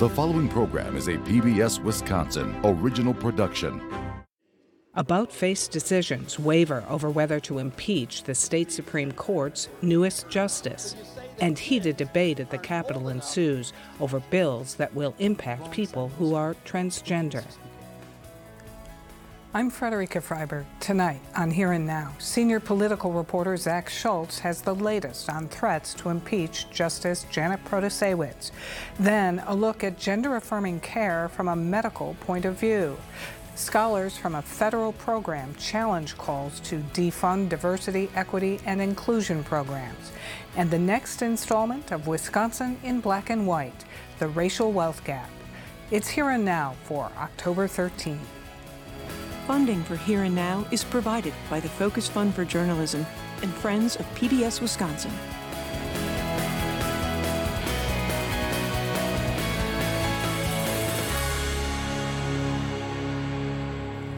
The 0.00 0.08
following 0.08 0.48
program 0.48 0.96
is 0.96 1.06
a 1.06 1.18
PBS 1.18 1.80
Wisconsin 1.80 2.52
original 2.64 3.14
production. 3.14 3.80
About 4.94 5.30
face 5.30 5.68
decisions 5.68 6.36
waver 6.36 6.84
over 6.88 7.08
whether 7.10 7.38
to 7.38 7.60
impeach 7.60 8.24
the 8.24 8.34
state 8.34 8.72
Supreme 8.72 9.12
Court's 9.12 9.68
newest 9.82 10.28
justice. 10.28 10.96
And 11.40 11.56
heated 11.56 11.96
debate 11.96 12.40
at 12.40 12.50
the 12.50 12.58
Capitol 12.58 13.08
ensues 13.08 13.72
over 14.00 14.18
bills 14.18 14.74
that 14.74 14.92
will 14.96 15.14
impact 15.20 15.70
people 15.70 16.08
who 16.18 16.34
are 16.34 16.56
transgender. 16.64 17.44
I'm 19.56 19.70
Frederica 19.70 20.18
Freyberg. 20.18 20.64
Tonight 20.80 21.20
on 21.36 21.52
Here 21.52 21.70
and 21.70 21.86
Now, 21.86 22.10
senior 22.18 22.58
political 22.58 23.12
reporter 23.12 23.56
Zac 23.56 23.88
Schultz 23.88 24.40
has 24.40 24.60
the 24.60 24.74
latest 24.74 25.30
on 25.30 25.46
threats 25.46 25.94
to 25.94 26.08
impeach 26.08 26.68
Justice 26.70 27.24
Janet 27.30 27.64
Protasiewicz. 27.64 28.50
Then 28.98 29.40
a 29.46 29.54
look 29.54 29.84
at 29.84 29.96
gender 29.96 30.34
affirming 30.34 30.80
care 30.80 31.28
from 31.28 31.46
a 31.46 31.54
medical 31.54 32.16
point 32.22 32.44
of 32.44 32.58
view. 32.58 32.96
Scholars 33.54 34.16
from 34.16 34.34
a 34.34 34.42
federal 34.42 34.92
program 34.94 35.54
challenge 35.54 36.18
calls 36.18 36.58
to 36.58 36.80
defund 36.92 37.48
diversity, 37.48 38.10
equity, 38.16 38.58
and 38.66 38.82
inclusion 38.82 39.44
programs. 39.44 40.10
And 40.56 40.68
the 40.68 40.80
next 40.80 41.22
installment 41.22 41.92
of 41.92 42.08
Wisconsin 42.08 42.76
in 42.82 43.00
Black 43.00 43.30
and 43.30 43.46
White, 43.46 43.84
the 44.18 44.26
racial 44.26 44.72
wealth 44.72 45.04
gap. 45.04 45.30
It's 45.92 46.08
Here 46.08 46.30
and 46.30 46.44
Now 46.44 46.74
for 46.86 47.12
October 47.16 47.68
13th. 47.68 48.18
Funding 49.46 49.84
for 49.84 49.94
Here 49.94 50.22
and 50.22 50.34
Now 50.34 50.64
is 50.70 50.82
provided 50.82 51.34
by 51.50 51.60
the 51.60 51.68
Focus 51.68 52.08
Fund 52.08 52.34
for 52.34 52.46
Journalism 52.46 53.04
and 53.42 53.52
Friends 53.52 53.94
of 53.96 54.06
PBS 54.14 54.62
Wisconsin. 54.62 55.12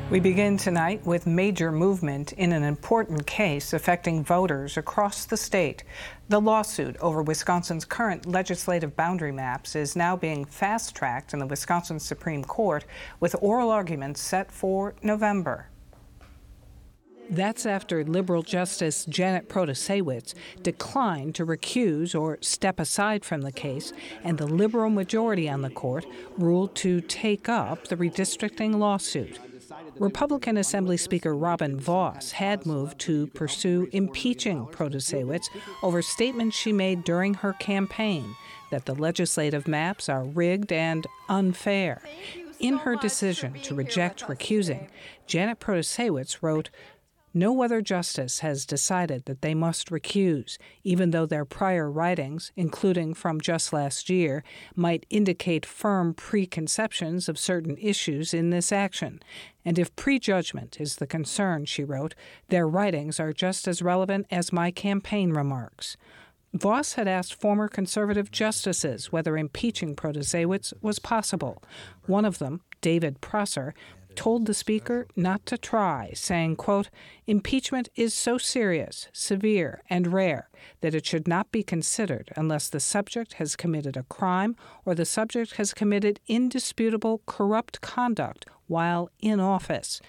We 0.08 0.20
begin 0.20 0.56
tonight 0.56 1.04
with 1.04 1.26
major 1.26 1.72
movement 1.72 2.32
in 2.34 2.52
an 2.52 2.62
important 2.62 3.26
case 3.26 3.72
affecting 3.72 4.22
voters 4.22 4.76
across 4.76 5.24
the 5.24 5.36
state. 5.36 5.82
The 6.28 6.40
lawsuit 6.40 6.96
over 6.98 7.24
Wisconsin's 7.24 7.84
current 7.84 8.24
legislative 8.24 8.94
boundary 8.94 9.32
maps 9.32 9.74
is 9.74 9.96
now 9.96 10.14
being 10.14 10.44
fast 10.44 10.94
tracked 10.94 11.32
in 11.32 11.40
the 11.40 11.46
Wisconsin 11.46 11.98
Supreme 11.98 12.44
Court 12.44 12.84
with 13.18 13.34
oral 13.40 13.72
arguments 13.72 14.20
set 14.20 14.52
for 14.52 14.94
November. 15.02 15.70
That's 17.28 17.66
after 17.66 18.04
liberal 18.04 18.42
Justice 18.42 19.06
Janet 19.06 19.48
Protasiewicz 19.48 20.34
declined 20.62 21.34
to 21.34 21.44
recuse 21.44 22.18
or 22.18 22.38
step 22.40 22.78
aside 22.78 23.24
from 23.24 23.40
the 23.40 23.50
case, 23.50 23.92
and 24.22 24.38
the 24.38 24.46
liberal 24.46 24.90
majority 24.90 25.48
on 25.48 25.62
the 25.62 25.70
court 25.70 26.06
ruled 26.38 26.76
to 26.76 27.00
take 27.00 27.48
up 27.48 27.88
the 27.88 27.96
redistricting 27.96 28.76
lawsuit. 28.76 29.40
Republican 29.98 30.56
Assembly 30.56 30.96
Speaker 30.96 31.34
Robin 31.34 31.78
Vos 31.78 32.32
had 32.32 32.66
moved 32.66 32.98
to 33.00 33.26
pursue 33.28 33.88
impeaching 33.92 34.66
Protasiewicz 34.66 35.48
over 35.82 36.02
statements 36.02 36.56
she 36.56 36.72
made 36.72 37.04
during 37.04 37.34
her 37.34 37.52
campaign 37.54 38.34
that 38.70 38.84
the 38.84 38.94
legislative 38.94 39.66
maps 39.66 40.08
are 40.08 40.24
rigged 40.24 40.72
and 40.72 41.06
unfair. 41.28 42.02
In 42.58 42.78
her 42.78 42.96
decision 42.96 43.54
to 43.64 43.74
reject 43.74 44.22
recusing, 44.22 44.88
Janet 45.26 45.60
Protasiewicz 45.60 46.38
wrote, 46.40 46.70
no 47.36 47.62
other 47.62 47.82
justice 47.82 48.38
has 48.38 48.64
decided 48.64 49.26
that 49.26 49.42
they 49.42 49.54
must 49.54 49.90
recuse, 49.90 50.56
even 50.82 51.10
though 51.10 51.26
their 51.26 51.44
prior 51.44 51.90
writings, 51.90 52.50
including 52.56 53.12
from 53.12 53.40
just 53.42 53.74
last 53.74 54.08
year, 54.08 54.42
might 54.74 55.04
indicate 55.10 55.66
firm 55.66 56.14
preconceptions 56.14 57.28
of 57.28 57.38
certain 57.38 57.76
issues 57.76 58.32
in 58.32 58.48
this 58.48 58.72
action. 58.72 59.20
And 59.66 59.78
if 59.78 59.94
prejudgment 59.96 60.80
is 60.80 60.96
the 60.96 61.06
concern, 61.06 61.66
she 61.66 61.84
wrote, 61.84 62.14
their 62.48 62.66
writings 62.66 63.20
are 63.20 63.34
just 63.34 63.68
as 63.68 63.82
relevant 63.82 64.26
as 64.30 64.50
my 64.50 64.70
campaign 64.70 65.32
remarks. 65.32 65.98
Vos 66.54 66.94
had 66.94 67.06
asked 67.06 67.34
former 67.34 67.68
conservative 67.68 68.30
justices 68.30 69.12
whether 69.12 69.36
impeaching 69.36 69.94
Protasiewicz 69.94 70.72
was 70.80 70.98
possible. 70.98 71.62
One 72.06 72.24
of 72.24 72.38
them, 72.38 72.62
David 72.80 73.20
Prosser, 73.20 73.74
told 74.16 74.46
the 74.46 74.54
speaker 74.54 75.06
not 75.14 75.46
to 75.46 75.56
try, 75.56 76.10
saying, 76.14 76.56
quote, 76.56 76.90
impeachment 77.26 77.88
is 77.94 78.14
so 78.14 78.38
serious, 78.38 79.08
severe, 79.12 79.82
and 79.88 80.12
rare 80.12 80.48
that 80.80 80.94
it 80.94 81.06
should 81.06 81.28
not 81.28 81.52
be 81.52 81.62
considered 81.62 82.32
unless 82.36 82.68
the 82.68 82.80
subject 82.80 83.34
has 83.34 83.54
committed 83.54 83.96
a 83.96 84.02
crime 84.04 84.56
or 84.84 84.94
the 84.94 85.04
subject 85.04 85.52
has 85.56 85.74
committed 85.74 86.18
indisputable 86.26 87.22
corrupt 87.26 87.80
conduct 87.80 88.46
while 88.66 89.10
in 89.20 89.38
office. 89.38 90.00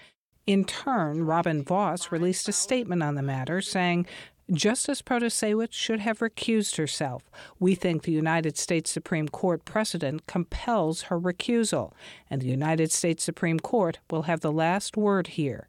In 0.46 0.64
turn, 0.64 1.24
Robin 1.24 1.62
Vos 1.62 2.10
released 2.10 2.48
a 2.48 2.52
statement 2.52 3.02
on 3.02 3.14
the 3.14 3.22
matter 3.22 3.60
saying 3.60 4.06
Justice 4.52 5.02
Protasiewicz 5.02 5.74
should 5.74 6.00
have 6.00 6.20
recused 6.20 6.76
herself. 6.76 7.30
We 7.60 7.74
think 7.74 8.02
the 8.02 8.12
United 8.12 8.56
States 8.56 8.90
Supreme 8.90 9.28
Court 9.28 9.66
precedent 9.66 10.26
compels 10.26 11.02
her 11.02 11.20
recusal, 11.20 11.92
and 12.30 12.40
the 12.40 12.48
United 12.48 12.90
States 12.90 13.22
Supreme 13.22 13.60
Court 13.60 13.98
will 14.10 14.22
have 14.22 14.40
the 14.40 14.52
last 14.52 14.96
word 14.96 15.28
here. 15.28 15.68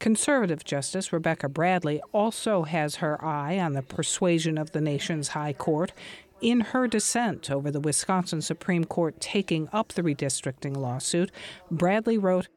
Conservative 0.00 0.64
Justice 0.64 1.12
Rebecca 1.12 1.48
Bradley 1.48 2.02
also 2.12 2.64
has 2.64 2.96
her 2.96 3.24
eye 3.24 3.56
on 3.60 3.74
the 3.74 3.82
persuasion 3.82 4.58
of 4.58 4.72
the 4.72 4.80
nation's 4.80 5.28
High 5.28 5.52
Court. 5.52 5.92
In 6.40 6.60
her 6.60 6.88
dissent 6.88 7.52
over 7.52 7.70
the 7.70 7.78
Wisconsin 7.78 8.42
Supreme 8.42 8.84
Court 8.84 9.20
taking 9.20 9.68
up 9.72 9.92
the 9.92 10.02
redistricting 10.02 10.76
lawsuit, 10.76 11.30
Bradley 11.70 12.18
wrote, 12.18 12.48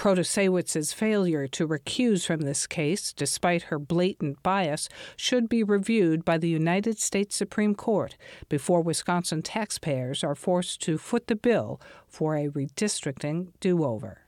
Protasiewicz's 0.00 0.94
failure 0.94 1.46
to 1.48 1.68
recuse 1.68 2.24
from 2.24 2.40
this 2.40 2.66
case, 2.66 3.12
despite 3.12 3.64
her 3.64 3.78
blatant 3.78 4.42
bias, 4.42 4.88
should 5.14 5.46
be 5.46 5.62
reviewed 5.62 6.24
by 6.24 6.38
the 6.38 6.48
United 6.48 6.98
States 6.98 7.36
Supreme 7.36 7.74
Court 7.74 8.16
before 8.48 8.80
Wisconsin 8.80 9.42
taxpayers 9.42 10.24
are 10.24 10.34
forced 10.34 10.80
to 10.84 10.96
foot 10.96 11.26
the 11.26 11.36
bill 11.36 11.82
for 12.08 12.34
a 12.34 12.48
redistricting 12.48 13.48
do 13.60 13.84
over. 13.84 14.22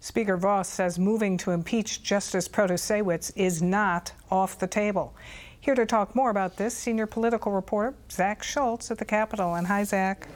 Speaker 0.00 0.38
Vos 0.38 0.70
says 0.70 0.98
moving 0.98 1.36
to 1.36 1.50
impeach 1.50 2.02
Justice 2.02 2.48
Protasiewicz 2.48 3.30
is 3.36 3.60
not 3.60 4.12
off 4.30 4.58
the 4.58 4.66
table. 4.66 5.14
Here 5.60 5.74
to 5.74 5.84
talk 5.84 6.16
more 6.16 6.30
about 6.30 6.56
this, 6.56 6.74
senior 6.74 7.06
political 7.06 7.52
reporter 7.52 7.94
Zac 8.10 8.42
Schultz 8.42 8.90
at 8.90 8.96
the 8.96 9.04
Capitol. 9.04 9.54
And 9.56 9.66
hi, 9.66 9.84
Zac. 9.84 10.26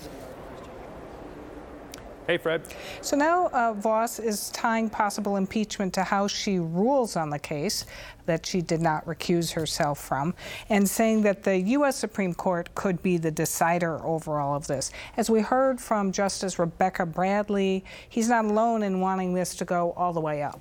Hey, 2.27 2.39
Fred. 2.39 2.63
So 3.01 3.17
now 3.17 3.49
uh, 3.49 3.73
Vos 3.73 4.21
is 4.21 4.51
tying 4.51 4.89
possible 4.89 5.37
impeachment 5.37 5.93
to 5.95 6.05
how 6.05 6.29
she 6.29 6.61
rules 6.61 7.17
on 7.17 7.31
the 7.31 7.39
case 7.39 7.85
that 8.27 8.47
she 8.47 8.61
did 8.61 8.81
not 8.81 9.05
recuse 9.07 9.53
herself 9.53 9.99
from, 9.99 10.33
and 10.69 10.89
saying 10.89 11.23
that 11.23 11.43
the 11.43 11.59
U.S. 11.59 11.97
Supreme 11.97 12.33
Court 12.33 12.73
could 12.77 13.03
be 13.03 13.17
the 13.17 13.33
decider 13.33 14.05
over 14.05 14.39
all 14.39 14.55
of 14.55 14.69
this. 14.69 14.93
As 15.17 15.29
we 15.29 15.41
heard 15.41 15.81
from 15.81 16.13
Justice 16.13 16.61
Rebecca 16.61 17.07
Bradley, 17.07 17.85
he's 18.09 18.29
not 18.29 18.45
alone 18.45 18.85
in 18.85 19.01
wanting 19.01 19.35
this 19.35 19.57
to 19.57 19.65
go 19.65 19.93
all 19.97 20.13
the 20.13 20.21
way 20.21 20.45
up. 20.45 20.61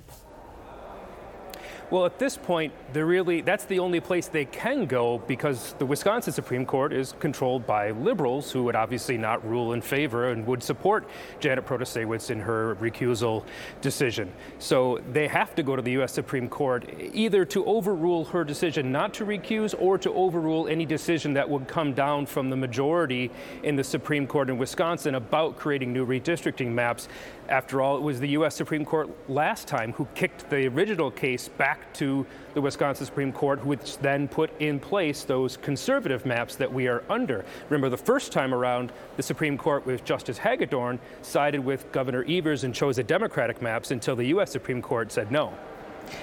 Well, 1.92 2.06
at 2.06 2.18
this 2.18 2.38
point, 2.38 2.72
they're 2.94 3.04
really 3.04 3.42
that's 3.42 3.66
the 3.66 3.78
only 3.78 4.00
place 4.00 4.26
they 4.26 4.46
can 4.46 4.86
go 4.86 5.18
because 5.26 5.74
the 5.78 5.84
Wisconsin 5.84 6.32
Supreme 6.32 6.64
Court 6.64 6.90
is 6.90 7.14
controlled 7.20 7.66
by 7.66 7.90
liberals 7.90 8.50
who 8.50 8.62
would 8.62 8.74
obviously 8.74 9.18
not 9.18 9.46
rule 9.46 9.74
in 9.74 9.82
favor 9.82 10.30
and 10.30 10.46
would 10.46 10.62
support 10.62 11.06
Janet 11.38 11.66
Protasiewicz 11.66 12.30
in 12.30 12.40
her 12.40 12.76
recusal 12.76 13.44
decision. 13.82 14.32
So 14.58 15.00
they 15.12 15.28
have 15.28 15.54
to 15.54 15.62
go 15.62 15.76
to 15.76 15.82
the 15.82 15.90
U.S. 15.92 16.14
Supreme 16.14 16.48
Court 16.48 16.88
either 17.12 17.44
to 17.44 17.62
overrule 17.66 18.24
her 18.24 18.42
decision 18.42 18.90
not 18.90 19.12
to 19.12 19.26
recuse 19.26 19.74
or 19.78 19.98
to 19.98 20.14
overrule 20.14 20.68
any 20.68 20.86
decision 20.86 21.34
that 21.34 21.46
would 21.46 21.68
come 21.68 21.92
down 21.92 22.24
from 22.24 22.48
the 22.48 22.56
majority 22.56 23.30
in 23.64 23.76
the 23.76 23.84
Supreme 23.84 24.26
Court 24.26 24.48
in 24.48 24.56
Wisconsin 24.56 25.16
about 25.16 25.58
creating 25.58 25.92
new 25.92 26.06
redistricting 26.06 26.68
maps. 26.68 27.06
After 27.50 27.82
all, 27.82 27.98
it 27.98 28.02
was 28.02 28.18
the 28.18 28.30
U.S. 28.30 28.54
Supreme 28.54 28.86
Court 28.86 29.10
last 29.28 29.68
time 29.68 29.92
who 29.92 30.08
kicked 30.14 30.48
the 30.48 30.68
original 30.68 31.10
case 31.10 31.48
back 31.48 31.81
to 31.94 32.26
the 32.54 32.60
Wisconsin 32.60 33.06
Supreme 33.06 33.32
Court, 33.32 33.64
which 33.64 33.98
then 33.98 34.28
put 34.28 34.50
in 34.60 34.78
place 34.78 35.24
those 35.24 35.56
conservative 35.56 36.26
maps 36.26 36.56
that 36.56 36.72
we 36.72 36.88
are 36.88 37.02
under. 37.08 37.44
Remember, 37.68 37.88
the 37.88 37.96
first 37.96 38.32
time 38.32 38.54
around, 38.54 38.92
the 39.16 39.22
Supreme 39.22 39.56
Court 39.56 39.84
with 39.86 40.04
Justice 40.04 40.38
Hagedorn 40.38 40.98
sided 41.22 41.64
with 41.64 41.90
Governor 41.92 42.24
Evers 42.28 42.64
and 42.64 42.74
chose 42.74 42.96
the 42.96 43.02
Democratic 43.02 43.62
maps 43.62 43.90
until 43.90 44.16
the 44.16 44.26
U.S. 44.26 44.50
Supreme 44.50 44.82
Court 44.82 45.12
said 45.12 45.30
no. 45.30 45.52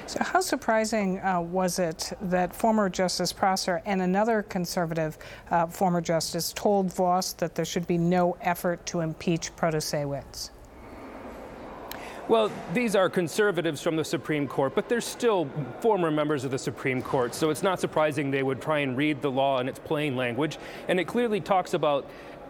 So, 0.06 0.24
how 0.24 0.42
surprising 0.42 1.20
uh, 1.20 1.42
was 1.42 1.80
it 1.80 2.12
that 2.22 2.54
former 2.54 2.90
Justice 2.90 3.32
Prosser 3.34 3.82
and 3.86 4.02
another 4.02 4.44
conservative 4.44 5.18
uh, 5.52 5.68
former 5.68 6.02
justice 6.02 6.54
told 6.54 6.94
Vos 6.94 7.34
that 7.34 7.56
there 7.56 7.66
should 7.66 7.88
be 7.88 7.98
no 7.98 8.38
effort 8.42 8.86
to 8.88 9.02
impeach 9.02 9.56
Protasiewicz? 9.56 10.52
Well, 12.30 12.52
these 12.76 12.96
are 12.96 13.10
conservatives 13.10 13.82
from 13.82 13.96
the 13.96 14.04
Supreme 14.04 14.48
Court, 14.48 14.76
but 14.76 14.88
they're 14.88 15.02
still 15.02 15.50
former 15.80 16.12
members 16.12 16.44
of 16.44 16.52
the 16.52 16.60
Supreme 16.60 17.02
Court, 17.02 17.34
so 17.34 17.50
it's 17.50 17.64
not 17.64 17.80
surprising 17.80 18.30
they 18.30 18.44
would 18.44 18.62
try 18.62 18.80
and 18.80 18.96
read 18.96 19.20
the 19.24 19.32
law 19.32 19.60
in 19.62 19.68
its 19.68 19.80
plain 19.80 20.16
language. 20.16 20.60
And 20.88 21.00
it 21.00 21.06
clearly 21.06 21.42
talks 21.42 21.74
about 21.74 22.08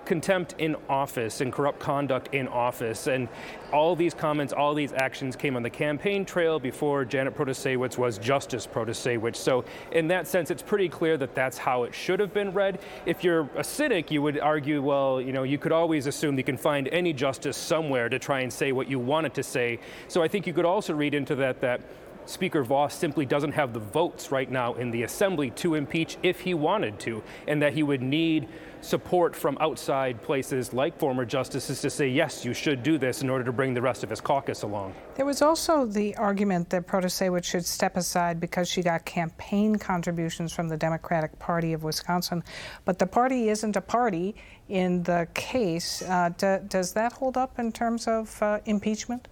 contempt 0.10 0.56
in 0.58 0.76
office 0.90 1.40
and 1.40 1.54
corrupt 1.54 1.80
conduct 1.80 2.34
in 2.34 2.48
office. 2.48 3.06
And 3.06 3.30
all 3.72 3.96
these 3.96 4.16
comments, 4.16 4.52
all 4.52 4.74
these 4.74 4.92
actions 4.92 5.36
came 5.36 5.56
on 5.56 5.62
the 5.62 5.70
campaign 5.70 6.26
trail 6.26 6.60
before 6.60 7.06
Janet 7.06 7.38
Protasiewicz 7.38 7.96
was 7.96 8.18
Justice 8.18 8.66
Protasiewicz. 8.66 9.36
So, 9.36 9.64
in 9.92 10.08
that 10.08 10.28
sense, 10.28 10.50
it's 10.50 10.64
pretty 10.64 10.90
clear 10.90 11.16
that 11.18 11.36
that's 11.36 11.60
how 11.60 11.84
it 11.84 11.94
should 11.94 12.20
have 12.20 12.34
been 12.34 12.52
read. 12.54 12.80
If 13.06 13.24
you're 13.24 13.48
a 13.56 13.64
cynic, 13.64 14.10
you 14.10 14.24
would 14.24 14.40
argue, 14.40 14.82
well, 14.82 15.22
you 15.22 15.32
know, 15.32 15.44
you 15.44 15.60
could 15.60 15.72
always 15.72 16.08
assume 16.08 16.40
you 16.40 16.44
can 16.44 16.58
find 16.58 16.88
any 16.88 17.14
justice 17.14 17.56
somewhere 17.56 18.10
to 18.10 18.18
try 18.18 18.40
and 18.40 18.52
say 18.52 18.72
what 18.72 18.90
you 18.90 18.98
wanted 18.98 19.36
to 19.36 19.44
say. 19.44 19.80
So, 20.08 20.24
I 20.24 20.28
think 20.28 20.48
you 20.48 20.54
could 20.54 20.66
also 20.66 20.96
read 20.96 21.14
into 21.14 21.36
that 21.36 21.62
that 21.62 21.82
Speaker 22.30 22.64
Vos 22.64 22.94
simply 22.94 23.26
doesn't 23.26 23.54
have 23.54 23.74
the 23.74 23.80
votes 23.80 24.32
right 24.32 24.50
now 24.50 24.76
in 24.76 24.92
the 24.92 25.02
Assembly 25.02 25.50
to 25.52 25.74
impeach 25.74 26.18
if 26.22 26.40
he 26.40 26.54
wanted 26.54 27.00
to, 27.00 27.24
and 27.48 27.62
that 27.62 27.74
he 27.74 27.82
would 27.82 28.04
need 28.04 28.48
support 28.82 29.36
from 29.36 29.58
outside 29.60 30.22
places 30.22 30.72
like 30.72 30.98
former 30.98 31.26
justices 31.26 31.82
to 31.82 31.90
say, 31.90 32.08
yes, 32.08 32.46
you 32.46 32.54
should 32.54 32.84
do 32.84 32.98
this 32.98 33.24
in 33.24 33.30
order 33.30 33.44
to 33.44 33.52
bring 33.52 33.74
the 33.74 33.82
rest 33.82 34.04
of 34.04 34.10
his 34.10 34.22
caucus 34.22 34.62
along. 34.62 34.94
There 35.16 35.26
was 35.26 35.42
also 35.42 35.86
the 35.86 36.16
argument 36.18 36.70
that 36.70 36.88
Protasiewicz 36.88 37.44
should 37.44 37.66
step 37.66 37.98
aside 37.98 38.40
because 38.40 38.70
she 38.70 38.84
got 38.84 39.04
campaign 39.06 39.76
contributions 39.76 40.54
from 40.54 40.70
the 40.70 40.78
Democratic 40.78 41.38
Party 41.40 41.74
of 41.74 41.84
Wisconsin. 41.84 42.44
But 42.86 43.00
the 43.00 43.08
party 43.08 43.50
isn't 43.50 43.76
a 43.76 43.82
party 43.82 44.36
in 44.70 45.04
the 45.04 45.28
case. 45.34 46.04
Uh, 46.04 46.30
d- 46.38 46.58
does 46.68 46.94
that 46.94 47.12
hold 47.12 47.38
up 47.38 47.58
in 47.58 47.72
terms 47.72 48.08
of 48.08 48.42
uh, 48.42 48.60
impeachment? 48.66 49.28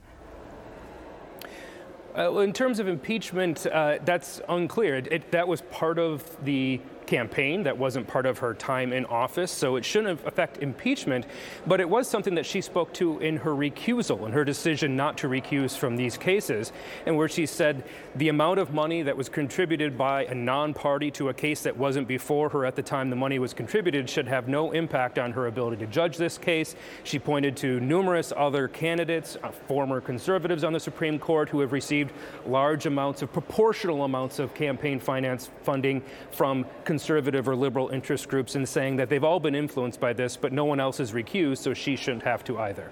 Uh, 2.18 2.36
in 2.40 2.52
terms 2.52 2.80
of 2.80 2.88
impeachment, 2.88 3.68
uh, 3.68 4.00
that's 4.04 4.42
unclear. 4.50 4.96
It, 4.96 5.08
it, 5.12 5.32
that 5.32 5.48
was 5.48 5.62
part 5.62 6.00
of 6.00 6.24
the 6.44 6.82
campaign. 7.08 7.64
That 7.64 7.78
wasn't 7.78 8.08
part 8.08 8.26
of 8.26 8.38
her 8.40 8.54
time 8.54 8.94
in 8.94 9.06
office, 9.06 9.52
so 9.52 9.78
it 9.78 9.86
shouldn't 9.86 10.20
affect 10.26 10.58
impeachment. 10.62 11.26
But 11.66 11.80
it 11.80 11.90
was 11.90 12.08
something 12.08 12.36
that 12.36 12.46
she 12.46 12.62
spoke 12.62 12.94
to 12.96 13.20
in 13.20 13.38
her 13.38 13.52
recusal, 13.52 14.26
in 14.26 14.34
her 14.34 14.46
decision 14.46 14.96
not 14.96 15.18
to 15.20 15.28
recuse 15.28 15.76
from 15.76 15.96
these 15.96 16.18
cases, 16.18 16.72
and 17.06 17.18
where 17.18 17.30
she 17.30 17.46
said 17.46 17.84
the 18.16 18.30
amount 18.30 18.60
of 18.60 18.74
money 18.74 19.02
that 19.02 19.18
was 19.18 19.30
contributed 19.30 19.98
by 19.98 20.26
a 20.26 20.36
non 20.36 20.74
party 20.74 21.10
to 21.12 21.30
a 21.30 21.34
case 21.34 21.62
that 21.62 21.76
wasn't 21.76 22.08
before 22.08 22.50
her 22.50 22.66
at 22.66 22.76
the 22.76 22.84
time 22.84 23.10
the 23.10 23.16
money 23.16 23.40
was 23.40 23.54
contributed 23.54 24.10
should 24.10 24.28
have 24.28 24.48
no 24.48 24.72
impact 24.72 25.18
on 25.18 25.32
her 25.32 25.48
ability 25.48 25.78
to 25.78 25.88
judge 25.88 26.18
this 26.18 26.38
case. 26.38 26.76
She 27.04 27.18
pointed 27.18 27.56
to 27.58 27.80
numerous 27.80 28.34
other 28.36 28.68
candidates, 28.68 29.38
uh, 29.42 29.52
former 29.52 30.02
conservatives 30.02 30.64
on 30.64 30.74
the 30.74 30.80
Supreme 30.80 31.18
Court, 31.18 31.50
who 31.50 31.62
have 31.62 31.72
received 31.72 32.12
large 32.46 32.86
amounts 32.86 33.22
of 33.22 33.32
proportional 33.32 34.04
amounts 34.04 34.40
of 34.40 34.54
campaign 34.54 35.00
finance 35.00 35.50
funding 35.64 36.02
from 36.32 36.66
conservatives 36.84 36.97
conservative 36.98 37.48
or 37.48 37.56
liberal 37.56 37.90
interest 37.90 38.28
groups 38.28 38.56
and 38.56 38.68
saying 38.68 38.96
that 38.96 39.08
they've 39.08 39.24
all 39.24 39.40
been 39.40 39.54
influenced 39.54 40.00
by 40.00 40.12
this, 40.12 40.36
but 40.36 40.52
no 40.52 40.66
one 40.66 40.80
else 40.80 41.00
is 41.00 41.12
recused, 41.12 41.60
so 41.60 41.72
she 41.72 41.96
shouldn't 41.96 42.24
have 42.24 42.44
to 42.44 42.58
either. 42.58 42.90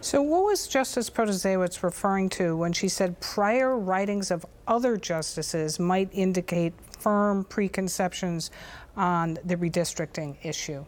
So, 0.00 0.22
what 0.22 0.44
was 0.44 0.68
Justice 0.68 1.10
Protasiewicz 1.10 1.82
referring 1.82 2.28
to 2.30 2.56
when 2.56 2.72
she 2.72 2.88
said 2.88 3.18
prior 3.18 3.76
writings 3.76 4.30
of 4.30 4.46
other 4.68 4.96
justices 4.96 5.80
might 5.80 6.08
indicate 6.12 6.74
firm 6.96 7.42
preconceptions 7.42 8.52
on 8.96 9.36
the 9.44 9.56
redistricting 9.56 10.36
issue? 10.44 10.84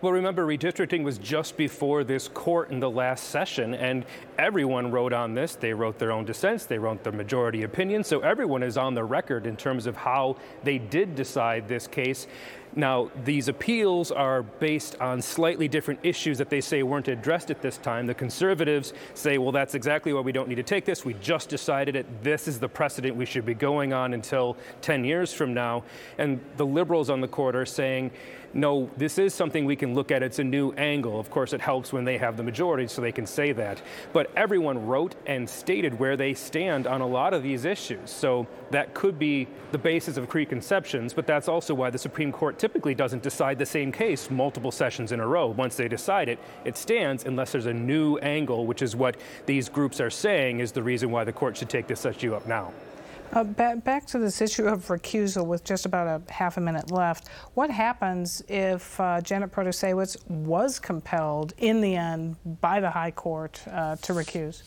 Well, 0.00 0.12
remember, 0.12 0.46
redistricting 0.46 1.02
was 1.02 1.18
just 1.18 1.56
before 1.56 2.04
this 2.04 2.28
court 2.28 2.70
in 2.70 2.78
the 2.78 2.88
last 2.88 3.30
session, 3.30 3.74
and 3.74 4.06
everyone 4.38 4.92
wrote 4.92 5.12
on 5.12 5.34
this. 5.34 5.56
They 5.56 5.72
wrote 5.72 5.98
their 5.98 6.12
own 6.12 6.24
dissents, 6.24 6.66
they 6.66 6.78
wrote 6.78 7.02
their 7.02 7.12
majority 7.12 7.64
opinion, 7.64 8.04
so 8.04 8.20
everyone 8.20 8.62
is 8.62 8.76
on 8.78 8.94
the 8.94 9.02
record 9.02 9.44
in 9.44 9.56
terms 9.56 9.86
of 9.86 9.96
how 9.96 10.36
they 10.62 10.78
did 10.78 11.16
decide 11.16 11.66
this 11.66 11.88
case. 11.88 12.28
Now, 12.76 13.10
these 13.24 13.48
appeals 13.48 14.12
are 14.12 14.42
based 14.42 15.00
on 15.00 15.20
slightly 15.22 15.68
different 15.68 16.00
issues 16.02 16.38
that 16.38 16.50
they 16.50 16.60
say 16.60 16.82
weren't 16.82 17.08
addressed 17.08 17.50
at 17.50 17.62
this 17.62 17.78
time. 17.78 18.06
The 18.06 18.14
conservatives 18.14 18.92
say, 19.14 19.38
well, 19.38 19.52
that's 19.52 19.74
exactly 19.74 20.12
why 20.12 20.20
we 20.20 20.32
don't 20.32 20.48
need 20.48 20.56
to 20.56 20.62
take 20.62 20.84
this. 20.84 21.04
We 21.04 21.14
just 21.14 21.48
decided 21.48 21.96
it. 21.96 22.22
This 22.22 22.46
is 22.48 22.58
the 22.58 22.68
precedent 22.68 23.16
we 23.16 23.26
should 23.26 23.46
be 23.46 23.54
going 23.54 23.92
on 23.92 24.14
until 24.14 24.56
10 24.82 25.04
years 25.04 25.32
from 25.32 25.54
now. 25.54 25.84
And 26.18 26.40
the 26.56 26.66
liberals 26.66 27.10
on 27.10 27.20
the 27.20 27.28
court 27.28 27.56
are 27.56 27.66
saying, 27.66 28.10
no, 28.54 28.90
this 28.96 29.18
is 29.18 29.34
something 29.34 29.64
we 29.64 29.76
can 29.76 29.94
look 29.94 30.10
at. 30.10 30.22
It's 30.22 30.38
a 30.38 30.44
new 30.44 30.72
angle. 30.72 31.20
Of 31.20 31.30
course, 31.30 31.52
it 31.52 31.60
helps 31.60 31.92
when 31.92 32.04
they 32.04 32.16
have 32.16 32.36
the 32.36 32.42
majority 32.42 32.86
so 32.86 33.02
they 33.02 33.12
can 33.12 33.26
say 33.26 33.52
that. 33.52 33.82
But 34.12 34.30
everyone 34.36 34.86
wrote 34.86 35.16
and 35.26 35.48
stated 35.48 35.98
where 35.98 36.16
they 36.16 36.32
stand 36.34 36.86
on 36.86 37.00
a 37.00 37.06
lot 37.06 37.34
of 37.34 37.42
these 37.42 37.64
issues. 37.64 38.10
So 38.10 38.46
that 38.70 38.94
could 38.94 39.18
be 39.18 39.48
the 39.72 39.78
basis 39.78 40.16
of 40.16 40.28
preconceptions, 40.28 41.12
but 41.12 41.26
that's 41.26 41.48
also 41.48 41.74
why 41.74 41.90
the 41.90 41.98
Supreme 41.98 42.32
Court 42.32 42.57
typically 42.58 42.94
doesn't 42.94 43.22
decide 43.22 43.58
the 43.58 43.66
same 43.66 43.92
case 43.92 44.30
multiple 44.30 44.70
sessions 44.70 45.12
in 45.12 45.20
a 45.20 45.26
row. 45.26 45.48
Once 45.48 45.76
they 45.76 45.88
decide 45.88 46.28
it, 46.28 46.38
it 46.64 46.76
stands 46.76 47.24
unless 47.24 47.52
there's 47.52 47.66
a 47.66 47.72
new 47.72 48.16
angle, 48.18 48.66
which 48.66 48.82
is 48.82 48.96
what 48.96 49.16
these 49.46 49.68
groups 49.68 50.00
are 50.00 50.10
saying 50.10 50.60
is 50.60 50.72
the 50.72 50.82
reason 50.82 51.10
why 51.10 51.24
the 51.24 51.32
court 51.32 51.56
should 51.56 51.70
take 51.70 51.86
this 51.86 52.04
issue 52.04 52.34
up 52.34 52.46
now. 52.46 52.72
Uh, 53.32 53.44
back, 53.44 53.84
back 53.84 54.06
to 54.06 54.18
this 54.18 54.40
issue 54.40 54.66
of 54.66 54.86
recusal 54.86 55.46
with 55.46 55.62
just 55.62 55.84
about 55.84 56.06
a 56.06 56.32
half 56.32 56.56
a 56.56 56.60
minute 56.60 56.90
left. 56.90 57.28
What 57.54 57.70
happens 57.70 58.42
if 58.48 58.98
uh, 58.98 59.20
Janet 59.20 59.52
Protasiewicz 59.52 60.28
was 60.30 60.78
compelled 60.78 61.52
in 61.58 61.82
the 61.82 61.94
end 61.94 62.36
by 62.62 62.80
the 62.80 62.90
High 62.90 63.10
Court 63.10 63.60
uh, 63.70 63.96
to 63.96 64.14
recuse? 64.14 64.62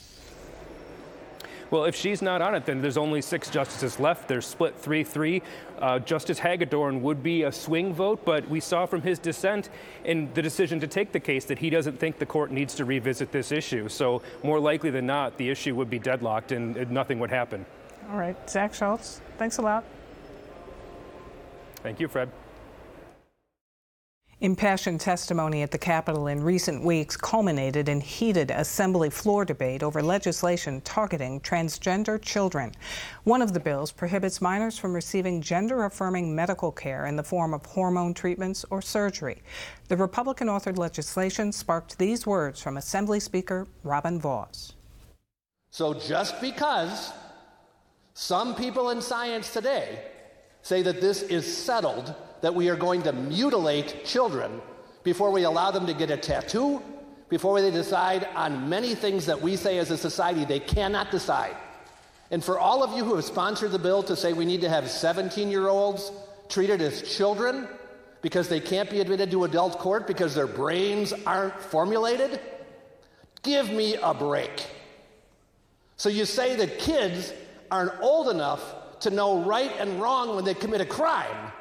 Well, 1.72 1.86
if 1.86 1.96
she's 1.96 2.22
not 2.22 2.42
on 2.42 2.54
it, 2.54 2.66
then 2.66 2.82
there's 2.82 2.98
only 2.98 3.22
six 3.22 3.50
justices 3.50 3.98
left. 3.98 4.28
They're 4.28 4.42
split 4.42 4.78
3 4.78 5.06
3. 5.06 5.42
Uh, 5.80 6.00
Justice 6.00 6.38
Hagedorn 6.38 7.02
would 7.02 7.24
be 7.24 7.44
a 7.44 7.52
swing 7.52 7.94
vote, 7.94 8.24
but 8.26 8.48
we 8.50 8.60
saw 8.60 8.86
from 8.86 9.02
his 9.02 9.18
dissent 9.18 9.70
in 10.04 10.32
the 10.34 10.42
decision 10.42 10.82
to 10.82 10.88
take 10.88 11.14
the 11.14 11.20
case 11.20 11.46
that 11.46 11.58
he 11.58 11.70
doesn't 11.70 11.98
think 11.98 12.20
the 12.20 12.26
court 12.26 12.52
needs 12.52 12.76
to 12.76 12.84
revisit 12.84 13.32
this 13.32 13.54
issue. 13.54 13.88
So, 13.88 14.22
more 14.44 14.60
likely 14.60 14.90
than 14.90 15.06
not, 15.06 15.38
the 15.38 15.50
issue 15.50 15.74
would 15.76 15.90
be 15.90 15.98
deadlocked 15.98 16.52
and, 16.52 16.76
and 16.76 16.92
nothing 16.92 17.20
would 17.20 17.32
happen. 17.32 17.66
All 18.12 18.18
right, 18.18 18.36
Zac 18.50 18.74
Schultz, 18.74 19.22
thanks 19.38 19.58
a 19.58 19.62
lot. 19.62 19.86
Thank 21.78 22.02
you, 22.02 22.10
Fred. 22.10 22.30
Impassioned 24.42 25.00
testimony 25.00 25.62
at 25.62 25.70
the 25.70 25.78
Capitol 25.78 26.26
in 26.26 26.42
recent 26.44 26.84
weeks 26.84 27.16
culminated 27.16 27.88
in 27.88 28.02
heated 28.02 28.50
assembly 28.50 29.12
floor 29.12 29.46
debate 29.46 29.84
over 29.84 30.02
legislation 30.02 30.82
targeting 30.82 31.40
transgender 31.42 32.20
children. 32.20 32.72
One 33.24 33.44
of 33.44 33.54
the 33.54 33.60
bills 33.60 33.92
prohibits 33.92 34.42
minors 34.42 34.80
from 34.80 34.96
receiving 34.96 35.44
gender 35.44 35.86
affirming 35.86 36.36
medical 36.36 36.72
care 36.72 37.06
in 37.06 37.16
the 37.16 37.24
form 37.24 37.54
of 37.54 37.64
hormone 37.68 38.16
treatments 38.16 38.66
or 38.72 38.82
surgery. 38.82 39.44
The 39.90 39.98
Republican 39.98 40.48
authored 40.48 40.80
legislation 40.80 41.52
sparked 41.52 42.00
these 42.00 42.26
words 42.26 42.60
from 42.60 42.78
Assembly 42.78 43.20
Speaker 43.20 43.68
Robin 43.84 44.20
Vos. 44.20 44.74
So 45.70 45.94
just 45.94 46.42
because 46.42 47.14
some 48.16 48.56
people 48.56 48.90
in 48.90 49.04
science 49.04 49.54
today 49.54 50.00
say 50.64 50.82
that 50.82 51.00
this 51.00 51.22
is 51.22 51.46
settled 51.46 52.16
that 52.42 52.54
we 52.54 52.70
are 52.70 52.76
going 52.76 53.04
to 53.04 53.14
mutilate 53.14 54.06
children 54.06 54.62
before 55.04 55.32
we 55.32 55.44
allow 55.44 55.72
them 55.72 55.88
to 55.88 55.94
get 55.94 56.12
a 56.12 56.18
tattoo, 56.18 56.82
before 57.30 57.62
they 57.62 57.72
decide 57.72 58.28
on 58.36 58.70
many 58.70 58.94
things 58.94 59.26
that 59.26 59.42
we 59.42 59.56
say 59.56 59.78
as 59.78 59.90
a 59.92 59.98
society 59.98 60.46
they 60.46 60.60
cannot 60.60 61.12
decide. 61.12 61.56
And 62.30 62.44
for 62.44 62.60
all 62.60 62.84
of 62.84 62.96
you 62.96 63.04
who 63.04 63.16
have 63.16 63.26
sponsored 63.26 63.72
the 63.72 63.80
bill 63.80 64.04
to 64.04 64.16
say 64.16 64.34
we 64.34 64.46
need 64.46 64.62
to 64.62 64.70
have 64.70 64.90
17 64.90 65.50
year 65.50 65.68
olds 65.68 66.12
treated 66.50 66.82
as 66.82 67.02
children 67.16 67.68
because 68.22 68.48
they 68.48 68.60
can't 68.60 68.90
be 68.90 69.00
admitted 69.00 69.32
to 69.32 69.44
adult 69.44 69.80
court 69.80 70.08
because 70.08 70.36
their 70.36 70.48
brains 70.48 71.14
aren't 71.26 71.60
formulated, 71.60 72.40
give 73.42 73.70
me 73.72 73.96
a 73.96 74.14
break. 74.14 74.68
So 75.98 76.10
you 76.10 76.26
say 76.26 76.56
that 76.56 76.80
kids 76.80 77.34
aren't 77.70 78.00
old 78.02 78.30
enough 78.30 79.00
to 79.02 79.10
know 79.10 79.42
right 79.44 79.72
and 79.80 80.02
wrong 80.02 80.36
when 80.36 80.46
they 80.46 80.54
commit 80.54 80.82
a 80.82 80.86
crime. 80.86 81.52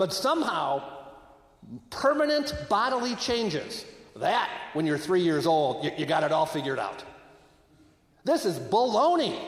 But 0.00 0.14
somehow, 0.14 0.82
permanent 1.90 2.54
bodily 2.70 3.16
changes, 3.16 3.84
that, 4.16 4.48
when 4.72 4.86
you're 4.86 4.96
three 4.96 5.20
years 5.20 5.46
old, 5.46 5.84
you, 5.84 5.90
you 5.94 6.06
got 6.06 6.24
it 6.24 6.32
all 6.32 6.46
figured 6.46 6.78
out. 6.78 7.04
This 8.24 8.46
is 8.46 8.58
baloney. 8.58 9.38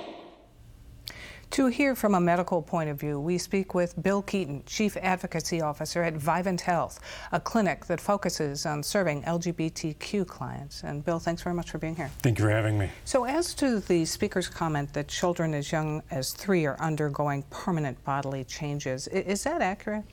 To 1.52 1.66
hear 1.66 1.94
from 1.94 2.14
a 2.14 2.20
medical 2.20 2.62
point 2.62 2.88
of 2.88 2.98
view, 2.98 3.20
we 3.20 3.36
speak 3.36 3.74
with 3.74 4.02
Bill 4.02 4.22
Keeton, 4.22 4.62
Chief 4.64 4.96
Advocacy 4.96 5.60
Officer 5.60 6.02
at 6.02 6.14
Vivent 6.14 6.62
Health, 6.62 7.00
a 7.30 7.38
clinic 7.38 7.84
that 7.86 8.00
focuses 8.00 8.64
on 8.64 8.82
serving 8.82 9.22
LGBTQ 9.24 10.26
clients. 10.26 10.82
And 10.82 11.04
Bill, 11.04 11.18
thanks 11.18 11.42
very 11.42 11.54
much 11.54 11.70
for 11.70 11.76
being 11.76 11.94
here. 11.96 12.10
Thank 12.20 12.38
you 12.38 12.46
for 12.46 12.50
having 12.50 12.78
me. 12.78 12.90
So, 13.04 13.24
as 13.24 13.52
to 13.54 13.80
the 13.80 14.06
speaker's 14.06 14.48
comment 14.48 14.94
that 14.94 15.08
children 15.08 15.52
as 15.52 15.70
young 15.70 16.02
as 16.10 16.32
three 16.32 16.64
are 16.64 16.78
undergoing 16.80 17.44
permanent 17.50 18.02
bodily 18.04 18.44
changes, 18.44 19.06
is 19.08 19.44
that 19.44 19.60
accurate? 19.60 20.04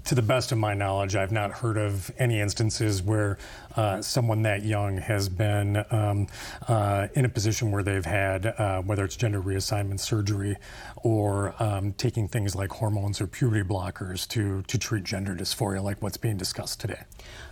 To 0.00 0.14
the 0.14 0.22
best 0.22 0.52
of 0.52 0.58
my 0.58 0.74
knowledge, 0.74 1.16
I've 1.16 1.32
not 1.32 1.52
heard 1.52 1.76
of 1.76 2.10
any 2.18 2.40
instances 2.40 3.02
where 3.02 3.38
uh, 3.76 4.02
someone 4.02 4.42
that 4.42 4.62
young 4.64 4.98
has 4.98 5.28
been 5.28 5.84
um, 5.90 6.26
uh, 6.68 7.08
in 7.14 7.24
a 7.24 7.28
position 7.28 7.70
where 7.70 7.82
they've 7.82 8.04
had, 8.04 8.46
uh, 8.46 8.82
whether 8.82 9.04
it's 9.04 9.16
gender 9.16 9.40
reassignment 9.40 10.00
surgery 10.00 10.56
or 10.96 11.54
um, 11.58 11.92
taking 11.94 12.28
things 12.28 12.54
like 12.54 12.70
hormones 12.70 13.20
or 13.20 13.26
puberty 13.26 13.62
blockers 13.62 14.28
to, 14.28 14.62
to 14.62 14.78
treat 14.78 15.04
gender 15.04 15.34
dysphoria, 15.34 15.82
like 15.82 16.00
what's 16.02 16.16
being 16.16 16.36
discussed 16.36 16.80
today. 16.80 17.00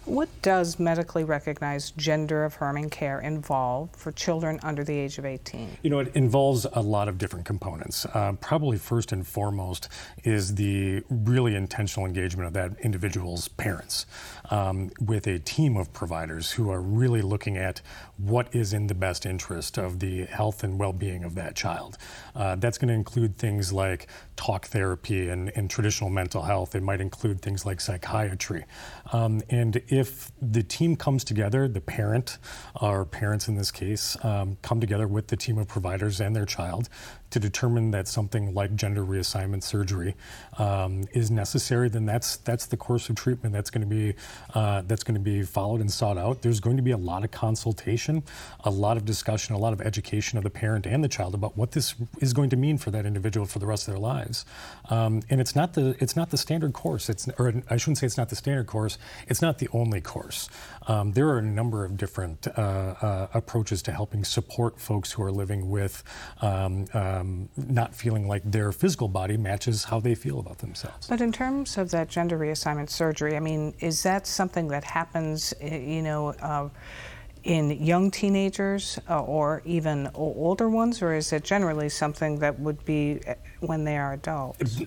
What 0.05 0.29
does 0.43 0.79
medically 0.79 1.25
recognized 1.25 1.97
gender 1.97 2.45
affirming 2.45 2.91
care 2.91 3.21
involve 3.21 3.91
for 3.95 4.13
children 4.13 4.59
under 4.63 4.83
the 4.83 4.97
age 4.97 5.19
of 5.19 5.25
18? 5.25 5.77
You 5.83 5.91
know, 5.91 5.99
it 6.01 6.15
involves 6.15 6.67
a 6.73 6.81
lot 6.81 7.09
of 7.09 7.19
different 7.19 7.45
components. 7.45 8.07
Uh, 8.07 8.33
probably 8.41 8.79
first 8.79 9.13
and 9.13 9.27
foremost 9.27 9.89
is 10.25 10.55
the 10.55 11.03
really 11.11 11.55
intentional 11.55 12.07
engagement 12.07 12.47
of 12.47 12.53
that 12.55 12.73
individual's 12.81 13.49
parents 13.49 14.07
um, 14.51 14.91
with 15.01 15.27
a 15.27 15.39
team 15.39 15.77
of 15.77 15.93
providers 15.93 16.10
who 16.53 16.71
are 16.71 16.81
really 16.81 17.23
looking 17.23 17.57
at 17.57 17.81
what 18.17 18.55
is 18.55 18.73
in 18.73 18.87
the 18.89 18.95
best 18.95 19.25
interest 19.25 19.79
of 19.79 20.01
the 20.01 20.25
health 20.27 20.65
and 20.65 20.79
well 20.79 20.93
being 20.93 21.25
of 21.25 21.35
that 21.37 21.55
child. 21.55 21.97
Uh, 22.35 22.57
that's 22.57 22.79
going 22.79 22.89
to 22.89 22.95
include 22.95 23.37
things 23.37 23.73
like 23.73 24.07
talk 24.41 24.65
therapy 24.69 25.29
and, 25.29 25.53
and, 25.55 25.69
traditional 25.69 26.09
mental 26.09 26.41
health. 26.41 26.75
It 26.75 26.83
might 26.83 27.03
include 27.03 27.43
things 27.43 27.67
like 27.67 27.79
psychiatry. 27.79 28.65
Um, 29.13 29.43
and 29.51 29.83
if 29.89 30.33
the 30.41 30.63
team 30.63 30.97
comes 30.97 31.25
together, 31.25 31.69
the 31.69 31.83
parent, 31.83 32.39
or 32.81 33.05
parents 33.05 33.49
in 33.49 33.57
this 33.57 33.71
case, 33.71 34.17
um, 34.25 34.57
come 34.63 34.81
together 34.81 35.07
with 35.07 35.27
the 35.27 35.37
team 35.37 35.59
of 35.59 35.69
providers 35.69 36.21
and 36.21 36.35
their 36.35 36.47
child 36.47 36.89
to 37.31 37.39
determine 37.39 37.93
that 37.93 38.09
something 38.09 38.55
like 38.55 38.75
gender 38.75 39.05
reassignment 39.05 39.63
surgery 39.63 40.17
um, 40.59 41.05
is 41.13 41.31
necessary, 41.31 41.89
then 41.89 42.05
that's 42.05 42.39
that's 42.39 42.67
the 42.67 42.77
course 42.77 43.09
of 43.09 43.17
treatment 43.17 43.53
that's 43.55 43.71
going 43.71 43.87
to 43.89 43.95
be 43.95 44.15
uh, 44.55 44.83
that's 44.87 45.05
going 45.05 45.15
to 45.15 45.21
be 45.21 45.43
followed 45.43 45.81
and 45.81 45.91
sought 45.91 46.19
out. 46.19 46.43
There's 46.43 46.61
going 46.61 46.77
to 46.77 46.83
be 46.83 46.91
a 46.91 46.97
lot 46.97 47.25
of 47.25 47.31
consultation, 47.31 48.23
a 48.65 48.71
lot 48.71 48.97
of 48.97 49.05
discussion, 49.05 49.55
a 49.55 49.59
lot 49.59 49.73
of 49.73 49.81
education 49.81 50.39
of 50.39 50.45
the 50.45 50.51
parent 50.51 50.87
and 50.87 51.03
the 51.05 51.09
child 51.09 51.35
about 51.35 51.57
what 51.57 51.73
this 51.73 51.95
is 52.21 52.33
going 52.33 52.51
to 52.51 52.57
mean 52.57 52.79
for 52.79 52.91
that 52.91 53.07
individual 53.07 53.47
for 53.47 53.59
the 53.59 53.67
rest 53.67 53.87
of 53.87 53.95
their 53.95 54.01
lives. 54.01 54.30
Um, 54.89 55.23
and 55.31 55.41
it's 55.41 55.55
not 55.55 55.75
the 55.75 55.97
it's 56.01 56.17
not 56.17 56.31
the 56.31 56.37
standard 56.37 56.73
course. 56.73 57.09
It's 57.09 57.29
or 57.39 57.53
I 57.69 57.77
shouldn't 57.77 57.99
say 57.99 58.07
it's 58.07 58.17
not 58.17 58.29
the 58.29 58.37
standard 58.37 58.67
course. 58.67 58.99
It's 59.29 59.43
not 59.43 59.59
the 59.59 59.69
only 59.73 60.01
course. 60.01 60.49
Um, 60.87 61.13
there 61.13 61.29
are 61.29 61.39
a 61.39 61.43
number 61.43 61.85
of 61.85 61.97
different 61.97 62.47
uh, 62.49 62.61
uh, 62.61 63.29
approaches 63.35 63.83
to 63.83 63.93
helping 63.93 64.25
support 64.25 64.81
folks 64.81 65.13
who 65.13 65.23
are 65.23 65.33
living 65.33 65.71
with 65.71 66.03
um, 66.41 66.87
um, 66.95 67.49
not 67.57 67.95
feeling 67.95 68.27
like 68.27 68.43
their 68.45 68.73
physical 68.73 69.09
body 69.09 69.37
matches 69.37 69.85
how 69.85 70.01
they 70.01 70.15
feel 70.15 70.41
about 70.41 70.59
themselves. 70.59 71.07
But 71.07 71.21
in 71.21 71.33
terms 71.33 71.79
of 71.79 71.91
that 71.91 72.09
gender 72.09 72.39
reassignment 72.39 72.91
surgery, 72.91 73.37
I 73.37 73.41
mean, 73.41 73.75
is 73.81 74.03
that 74.03 74.27
something 74.27 74.69
that 74.69 74.85
happens, 74.85 75.55
eh, 75.61 75.79
you 75.79 76.03
know? 76.03 76.29
Uh, 76.29 76.69
in 77.45 77.71
young 77.71 78.11
teenagers 78.11 78.99
uh, 79.09 79.23
or 79.23 79.63
even 79.65 80.09
older 80.15 80.69
ones, 80.69 81.03
or 81.03 81.15
is 81.15 81.33
it 81.33 81.45
generally 81.45 81.89
something 81.89 82.39
that 82.39 82.59
would 82.61 82.85
be 82.85 83.21
uh, 83.27 83.35
when 83.61 83.85
they 83.85 83.97
are 83.97 84.13
adults? 84.13 84.83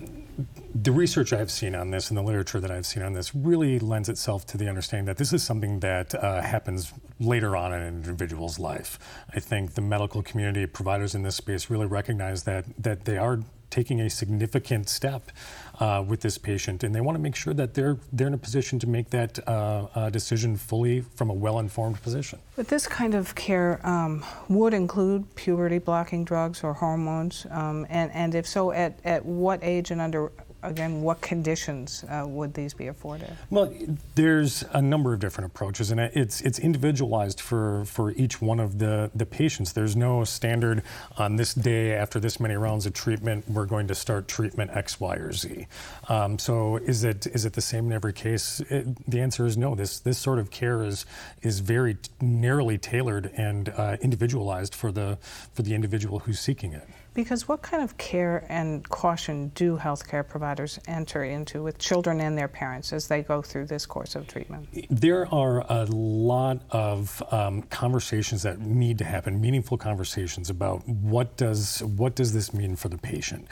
The 0.74 0.92
research 0.92 1.32
I've 1.32 1.50
seen 1.50 1.74
on 1.74 1.90
this 1.90 2.10
and 2.10 2.18
the 2.18 2.22
literature 2.22 2.60
that 2.60 2.70
I've 2.70 2.86
seen 2.86 3.02
on 3.02 3.12
this 3.12 3.34
really 3.34 3.78
lends 3.78 4.08
itself 4.08 4.44
to 4.46 4.58
the 4.58 4.68
understanding 4.68 5.06
that 5.06 5.16
this 5.16 5.32
is 5.32 5.42
something 5.42 5.80
that 5.80 6.14
uh, 6.14 6.42
happens 6.42 6.92
later 7.20 7.56
on 7.56 7.72
in 7.72 7.80
an 7.80 7.94
individual's 7.94 8.58
life. 8.58 8.98
I 9.34 9.40
think 9.40 9.74
the 9.74 9.80
medical 9.80 10.22
community 10.22 10.66
providers 10.66 11.14
in 11.14 11.22
this 11.22 11.36
space 11.36 11.70
really 11.70 11.86
recognize 11.86 12.42
that 12.44 12.64
that 12.78 13.04
they 13.04 13.18
are 13.18 13.40
taking 13.70 14.00
a 14.00 14.08
significant 14.08 14.88
step 14.88 15.32
uh, 15.80 16.04
with 16.06 16.20
this 16.20 16.38
patient, 16.38 16.84
and 16.84 16.94
they 16.94 17.00
want 17.00 17.16
to 17.16 17.22
make 17.22 17.34
sure 17.36 17.54
that 17.54 17.74
they're 17.74 17.98
they're 18.12 18.26
in 18.28 18.34
a 18.34 18.38
position 18.38 18.78
to 18.78 18.86
make 18.86 19.10
that 19.10 19.38
uh, 19.48 19.86
uh, 19.94 20.10
decision 20.10 20.56
fully 20.56 21.00
from 21.00 21.30
a 21.30 21.34
well-informed 21.34 22.00
position. 22.02 22.38
But 22.56 22.68
this 22.68 22.86
kind 22.86 23.14
of 23.14 23.34
care 23.34 23.80
um, 23.86 24.24
would 24.48 24.74
include 24.74 25.34
puberty 25.34 25.78
blocking 25.78 26.24
drugs 26.24 26.62
or 26.62 26.74
hormones, 26.74 27.46
um, 27.50 27.86
and 27.88 28.12
and 28.12 28.34
if 28.34 28.46
so, 28.46 28.72
at 28.72 28.98
at 29.04 29.24
what 29.24 29.60
age 29.62 29.90
and 29.90 30.00
under 30.00 30.30
again, 30.64 31.02
what 31.02 31.20
conditions 31.20 32.04
uh, 32.08 32.24
would 32.26 32.54
these 32.54 32.74
be 32.74 32.88
afforded? 32.88 33.30
Well, 33.50 33.72
there's 34.14 34.64
a 34.72 34.82
number 34.82 35.12
of 35.12 35.20
different 35.20 35.50
approaches, 35.50 35.90
and 35.90 36.00
it's 36.00 36.40
it's 36.40 36.58
individualized 36.58 37.40
for, 37.40 37.84
for 37.84 38.12
each 38.12 38.40
one 38.42 38.60
of 38.60 38.78
the, 38.78 39.10
the 39.14 39.26
patients. 39.26 39.72
There's 39.72 39.96
no 39.96 40.24
standard 40.24 40.82
on 41.16 41.36
this 41.36 41.54
day 41.54 41.92
after 41.92 42.18
this 42.18 42.40
many 42.40 42.54
rounds 42.54 42.86
of 42.86 42.92
treatment, 42.92 43.48
we're 43.48 43.66
going 43.66 43.86
to 43.88 43.94
start 43.94 44.28
treatment 44.28 44.70
X, 44.72 44.98
Y, 45.00 45.14
or 45.16 45.32
Z. 45.32 45.66
Um, 46.08 46.38
so 46.38 46.76
is 46.76 47.04
it 47.04 47.26
is 47.28 47.44
it 47.44 47.52
the 47.52 47.60
same 47.60 47.86
in 47.86 47.92
every 47.92 48.12
case? 48.12 48.60
It, 48.70 49.10
the 49.10 49.20
answer 49.20 49.46
is 49.46 49.56
no. 49.56 49.74
This 49.74 50.00
this 50.00 50.18
sort 50.18 50.38
of 50.38 50.50
care 50.50 50.82
is 50.82 51.06
is 51.42 51.60
very 51.60 51.96
narrowly 52.20 52.78
tailored 52.78 53.30
and 53.36 53.68
uh, 53.70 53.96
individualized 54.00 54.74
for 54.74 54.90
the 54.92 55.18
for 55.52 55.62
the 55.62 55.74
individual 55.74 56.20
who's 56.20 56.40
seeking 56.40 56.72
it. 56.72 56.88
Because 57.14 57.46
what 57.46 57.62
kind 57.62 57.82
of 57.82 57.96
care 57.96 58.44
and 58.48 58.86
caution 58.88 59.52
do 59.54 59.78
healthcare 59.78 60.26
providers 60.26 60.80
enter 60.88 61.22
into 61.24 61.62
with 61.62 61.78
children 61.78 62.20
and 62.20 62.36
their 62.36 62.48
parents 62.48 62.92
as 62.92 63.06
they 63.06 63.22
go 63.22 63.40
through 63.40 63.66
this 63.66 63.86
course 63.86 64.16
of 64.16 64.26
treatment? 64.26 64.68
There 64.90 65.32
are 65.32 65.64
a 65.68 65.84
lot 65.84 66.60
of 66.70 67.22
um, 67.30 67.62
conversations 67.62 68.42
that 68.42 68.58
need 68.60 68.98
to 68.98 69.04
happen, 69.04 69.40
meaningful 69.40 69.78
conversations 69.78 70.50
about 70.50 70.86
what 70.88 71.36
does 71.36 71.82
what 71.82 72.16
does 72.16 72.32
this 72.32 72.52
mean 72.52 72.74
for 72.74 72.88
the 72.88 72.98
patient 72.98 73.46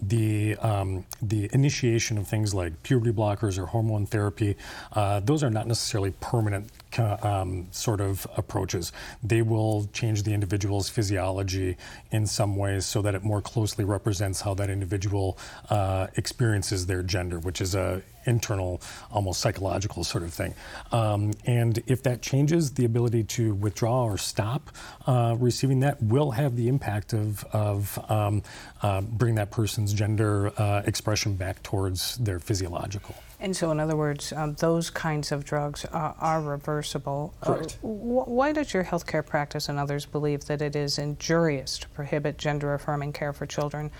the 0.00 0.56
um, 0.56 1.04
the 1.20 1.48
initiation 1.52 2.18
of 2.18 2.28
things 2.28 2.54
like 2.54 2.82
puberty 2.82 3.12
blockers 3.12 3.58
or 3.58 3.66
hormone 3.66 4.06
therapy, 4.06 4.56
uh, 4.92 5.20
those 5.20 5.42
are 5.42 5.50
not 5.50 5.66
necessarily 5.66 6.12
permanent 6.20 6.70
um, 6.98 7.68
sort 7.70 8.00
of 8.00 8.26
approaches. 8.36 8.92
They 9.22 9.42
will 9.42 9.88
change 9.92 10.22
the 10.22 10.34
individual's 10.34 10.88
physiology 10.88 11.76
in 12.10 12.26
some 12.26 12.56
ways 12.56 12.86
so 12.86 13.02
that 13.02 13.14
it 13.14 13.22
more 13.22 13.42
closely 13.42 13.84
represents 13.84 14.40
how 14.40 14.54
that 14.54 14.70
individual 14.70 15.38
uh, 15.70 16.06
experiences 16.16 16.86
their 16.86 17.02
gender, 17.02 17.38
which 17.38 17.60
is 17.60 17.74
a 17.74 18.02
internal, 18.28 18.80
almost 19.10 19.40
psychological 19.40 20.04
sort 20.04 20.22
of 20.22 20.32
thing. 20.32 20.54
Um, 20.92 21.32
and 21.46 21.82
if 21.86 22.02
that 22.02 22.22
changes, 22.22 22.72
the 22.72 22.84
ability 22.84 23.24
to 23.24 23.54
withdraw 23.54 24.04
or 24.04 24.18
stop 24.18 24.70
uh, 25.06 25.34
receiving 25.38 25.80
that 25.80 26.02
will 26.02 26.30
have 26.32 26.54
the 26.54 26.68
impact 26.68 27.14
of, 27.14 27.44
of 27.52 27.98
um, 28.10 28.42
uh, 28.82 29.00
bring 29.00 29.36
that 29.36 29.50
person's 29.50 29.92
gender 29.92 30.52
uh, 30.60 30.82
expression 30.84 31.34
back 31.34 31.62
towards 31.62 32.16
their 32.18 32.38
physiological. 32.38 33.14
And 33.40 33.56
so, 33.56 33.70
in 33.70 33.78
other 33.78 33.96
words, 33.96 34.32
um, 34.32 34.54
those 34.54 34.90
kinds 34.90 35.30
of 35.30 35.44
drugs 35.44 35.84
are, 35.86 36.14
are 36.18 36.40
reversible. 36.40 37.34
Uh, 37.42 37.54
Correct. 37.54 37.78
Uh, 37.84 37.86
wh- 37.86 38.28
why 38.28 38.52
does 38.52 38.74
your 38.74 38.84
healthcare 38.84 39.24
practice 39.24 39.68
and 39.68 39.78
others 39.78 40.06
believe 40.06 40.46
that 40.46 40.60
it 40.60 40.74
is 40.74 40.98
injurious 40.98 41.78
to 41.78 41.88
prohibit 41.90 42.36
gender 42.36 42.74
affirming 42.74 43.12
care 43.12 43.32
for 43.32 43.46
children 43.46 43.90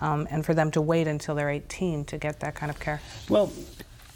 um, 0.00 0.26
and 0.30 0.46
for 0.46 0.54
them 0.54 0.70
to 0.70 0.80
wait 0.80 1.06
until 1.06 1.34
they're 1.34 1.50
18 1.50 2.06
to 2.06 2.16
get 2.16 2.40
that 2.40 2.54
kind 2.54 2.70
of 2.70 2.80
care? 2.80 3.00
Well, 3.28 3.52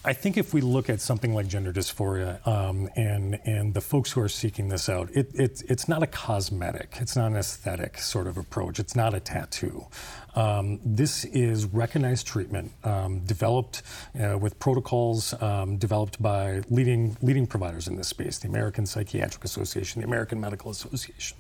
I 0.03 0.15
think 0.15 0.39
if 0.39 0.55
we 0.55 0.63
look 0.63 0.89
at 0.89 1.03
something 1.03 1.35
like 1.35 1.47
gender 1.47 1.75
dysphoria 1.75 2.47
um, 2.47 2.89
and 2.97 3.39
and 3.45 3.75
the 3.75 3.83
folks 3.83 4.11
who 4.13 4.23
are 4.23 4.31
seeking 4.31 4.71
this 4.71 4.89
out, 4.89 5.11
it, 5.13 5.31
it, 5.35 5.63
it's 5.69 5.89
not 5.89 6.03
a 6.03 6.07
cosmetic, 6.07 6.97
it's 7.01 7.17
not 7.17 7.27
an 7.33 7.37
aesthetic 7.37 7.99
sort 7.99 8.27
of 8.27 8.39
approach, 8.39 8.79
it's 8.79 8.97
not 8.97 9.13
a 9.13 9.21
tattoo. 9.21 9.87
Um, 10.35 10.81
this 10.83 11.27
is 11.27 11.67
recognized 11.67 12.27
treatment 12.27 12.73
um, 12.83 13.21
developed 13.27 13.83
uh, 14.19 14.39
with 14.39 14.59
protocols 14.59 15.35
um, 15.43 15.77
developed 15.77 16.23
by 16.23 16.63
leading 16.71 17.19
leading 17.21 17.47
providers 17.47 17.87
in 17.87 17.97
this 17.97 18.09
space, 18.09 18.39
the 18.39 18.49
American 18.49 18.87
Psychiatric 18.87 19.45
Association, 19.45 20.01
the 20.01 20.07
American 20.07 20.41
Medical 20.41 20.71
Association, 20.71 21.37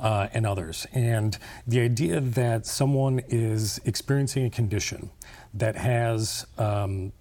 uh, 0.00 0.26
and 0.34 0.44
others. 0.44 0.88
And 0.92 1.38
the 1.68 1.78
idea 1.78 2.20
that 2.20 2.66
someone 2.66 3.20
is 3.28 3.80
experiencing 3.84 4.44
a 4.44 4.50
condition 4.50 5.10
that 5.54 5.76
has 5.76 6.46
um, 6.58 7.12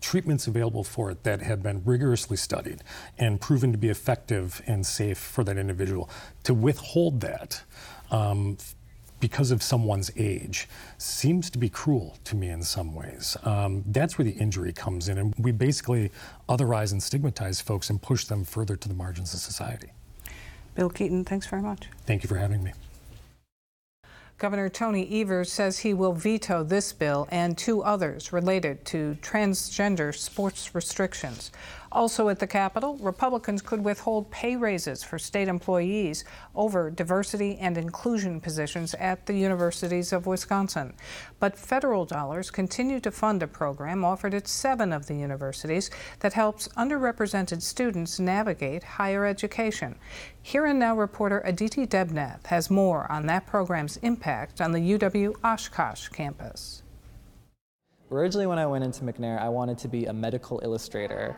treatments 0.00 0.46
available 0.46 0.84
for 0.84 1.10
it 1.10 1.22
that 1.24 1.42
have 1.42 1.62
been 1.62 1.82
rigorously 1.84 2.36
studied 2.36 2.82
and 3.18 3.40
proven 3.40 3.72
to 3.72 3.78
be 3.78 3.88
effective 3.88 4.62
and 4.66 4.86
safe 4.86 5.18
for 5.18 5.44
that 5.44 5.56
individual. 5.56 6.08
To 6.44 6.54
withhold 6.54 7.20
that 7.20 7.62
um, 8.10 8.56
because 9.20 9.50
of 9.50 9.62
someone's 9.62 10.10
age 10.16 10.68
seems 10.98 11.50
to 11.50 11.58
be 11.58 11.68
cruel 11.68 12.16
to 12.24 12.36
me 12.36 12.48
in 12.48 12.62
some 12.62 12.94
ways. 12.94 13.36
Um, 13.44 13.82
that's 13.86 14.18
where 14.18 14.24
the 14.24 14.32
injury 14.32 14.72
comes 14.72 15.08
in, 15.08 15.18
and 15.18 15.34
we 15.38 15.52
basically 15.52 16.10
otherize 16.48 16.92
and 16.92 17.02
stigmatize 17.02 17.60
folks 17.60 17.90
and 17.90 18.00
push 18.00 18.24
them 18.26 18.44
further 18.44 18.76
to 18.76 18.88
the 18.88 18.94
margins 18.94 19.32
of 19.32 19.40
society. 19.40 19.90
Bill 20.74 20.90
Keeton, 20.90 21.24
thanks 21.24 21.46
very 21.46 21.62
much. 21.62 21.88
Thank 22.04 22.22
you 22.22 22.28
for 22.28 22.36
having 22.36 22.62
me. 22.62 22.72
Governor 24.38 24.68
Tony 24.68 25.22
Evers 25.22 25.50
says 25.50 25.78
he 25.78 25.94
will 25.94 26.12
veto 26.12 26.62
this 26.62 26.92
bill 26.92 27.26
and 27.30 27.56
two 27.56 27.82
others 27.82 28.34
related 28.34 28.84
to 28.84 29.16
transgender 29.22 30.14
sports 30.14 30.74
restrictions. 30.74 31.50
Also 31.96 32.28
at 32.28 32.38
the 32.38 32.46
Capitol, 32.46 32.98
Republicans 32.98 33.62
could 33.62 33.82
withhold 33.82 34.30
pay 34.30 34.54
raises 34.54 35.02
for 35.02 35.18
state 35.18 35.48
employees 35.48 36.26
over 36.54 36.90
diversity 36.90 37.56
and 37.56 37.78
inclusion 37.78 38.38
positions 38.38 38.92
at 38.96 39.24
the 39.24 39.32
universities 39.32 40.12
of 40.12 40.26
Wisconsin. 40.26 40.92
But 41.40 41.56
federal 41.56 42.04
dollars 42.04 42.50
continue 42.50 43.00
to 43.00 43.10
fund 43.10 43.42
a 43.42 43.46
program 43.46 44.04
offered 44.04 44.34
at 44.34 44.46
seven 44.46 44.92
of 44.92 45.06
the 45.06 45.14
universities 45.14 45.90
that 46.20 46.34
helps 46.34 46.68
underrepresented 46.76 47.62
students 47.62 48.20
navigate 48.20 48.82
higher 48.82 49.24
education. 49.24 49.96
Here 50.42 50.66
and 50.66 50.78
Now 50.78 50.94
reporter 50.98 51.40
Aditi 51.46 51.86
Debnath 51.86 52.44
has 52.48 52.68
more 52.68 53.10
on 53.10 53.24
that 53.28 53.46
program's 53.46 53.96
impact 54.02 54.60
on 54.60 54.72
the 54.72 54.98
UW 54.98 55.34
Oshkosh 55.42 56.08
campus. 56.08 56.82
Originally, 58.10 58.46
when 58.46 58.58
I 58.58 58.66
went 58.66 58.84
into 58.84 59.02
McNair, 59.02 59.40
I 59.40 59.48
wanted 59.48 59.78
to 59.78 59.88
be 59.88 60.06
a 60.06 60.12
medical 60.12 60.60
illustrator. 60.62 61.36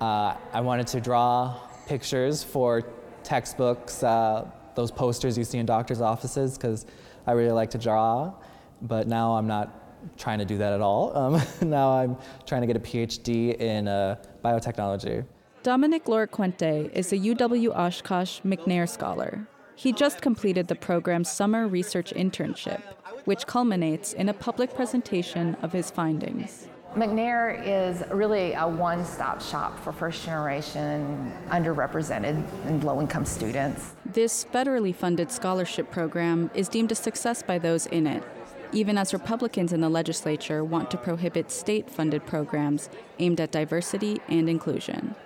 Uh, 0.00 0.36
I 0.52 0.60
wanted 0.60 0.86
to 0.88 1.00
draw 1.00 1.58
pictures 1.86 2.42
for 2.42 2.82
textbooks, 3.22 4.02
uh, 4.02 4.50
those 4.74 4.90
posters 4.90 5.38
you 5.38 5.44
see 5.44 5.58
in 5.58 5.66
doctor's 5.66 6.00
offices, 6.00 6.56
because 6.56 6.86
I 7.26 7.32
really 7.32 7.52
like 7.52 7.70
to 7.70 7.78
draw. 7.78 8.34
But 8.82 9.06
now 9.06 9.34
I'm 9.34 9.46
not 9.46 9.84
trying 10.18 10.38
to 10.38 10.44
do 10.44 10.58
that 10.58 10.72
at 10.72 10.80
all. 10.80 11.16
Um, 11.16 11.42
now 11.68 11.90
I'm 11.92 12.16
trying 12.46 12.60
to 12.62 12.66
get 12.66 12.76
a 12.76 12.80
PhD 12.80 13.58
in 13.58 13.88
uh, 13.88 14.16
biotechnology. 14.44 15.24
Dominic 15.62 16.04
Loriquente 16.04 16.92
is 16.92 17.12
a 17.12 17.16
UW 17.16 17.74
Oshkosh 17.74 18.40
McNair 18.42 18.86
Scholar. 18.86 19.48
He 19.76 19.92
just 19.92 20.20
completed 20.20 20.68
the 20.68 20.74
program's 20.74 21.30
summer 21.30 21.66
research 21.66 22.12
internship, 22.14 22.82
which 23.24 23.46
culminates 23.46 24.12
in 24.12 24.28
a 24.28 24.34
public 24.34 24.74
presentation 24.74 25.56
of 25.62 25.72
his 25.72 25.90
findings. 25.90 26.68
McNair 26.94 27.60
is 27.66 28.04
really 28.12 28.52
a 28.52 28.68
one 28.68 29.04
stop 29.04 29.42
shop 29.42 29.80
for 29.80 29.90
first 29.90 30.24
generation 30.24 31.32
underrepresented 31.48 32.44
and 32.66 32.84
low 32.84 33.00
income 33.00 33.24
students. 33.24 33.94
This 34.06 34.44
federally 34.44 34.94
funded 34.94 35.32
scholarship 35.32 35.90
program 35.90 36.52
is 36.54 36.68
deemed 36.68 36.92
a 36.92 36.94
success 36.94 37.42
by 37.42 37.58
those 37.58 37.86
in 37.86 38.06
it, 38.06 38.22
even 38.70 38.96
as 38.96 39.12
Republicans 39.12 39.72
in 39.72 39.80
the 39.80 39.88
legislature 39.88 40.62
want 40.62 40.88
to 40.92 40.96
prohibit 40.96 41.50
state 41.50 41.90
funded 41.90 42.24
programs 42.26 42.88
aimed 43.18 43.40
at 43.40 43.50
diversity 43.50 44.20
and 44.28 44.48
inclusion. 44.48 45.16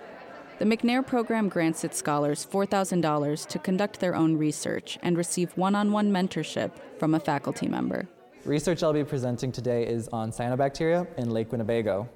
The 0.57 0.65
McNair 0.65 1.05
program 1.05 1.49
grants 1.49 1.83
its 1.83 1.99
scholars 1.99 2.47
$4,000 2.51 3.45
to 3.45 3.59
conduct 3.59 3.99
their 3.99 4.15
own 4.15 4.37
research 4.37 4.97
and 5.03 5.15
receive 5.15 5.55
one 5.55 5.75
on 5.75 5.91
one 5.91 6.11
mentorship 6.11 6.71
from 6.97 7.13
a 7.13 7.19
faculty 7.19 7.67
member. 7.67 8.07
Research 8.45 8.83
I'll 8.83 8.93
be 8.93 9.03
presenting 9.03 9.51
today 9.51 9.85
is 9.85 10.07
on 10.09 10.31
cyanobacteria 10.31 11.05
in 11.17 11.29
Lake 11.29 11.51
Winnebago. 11.51 12.07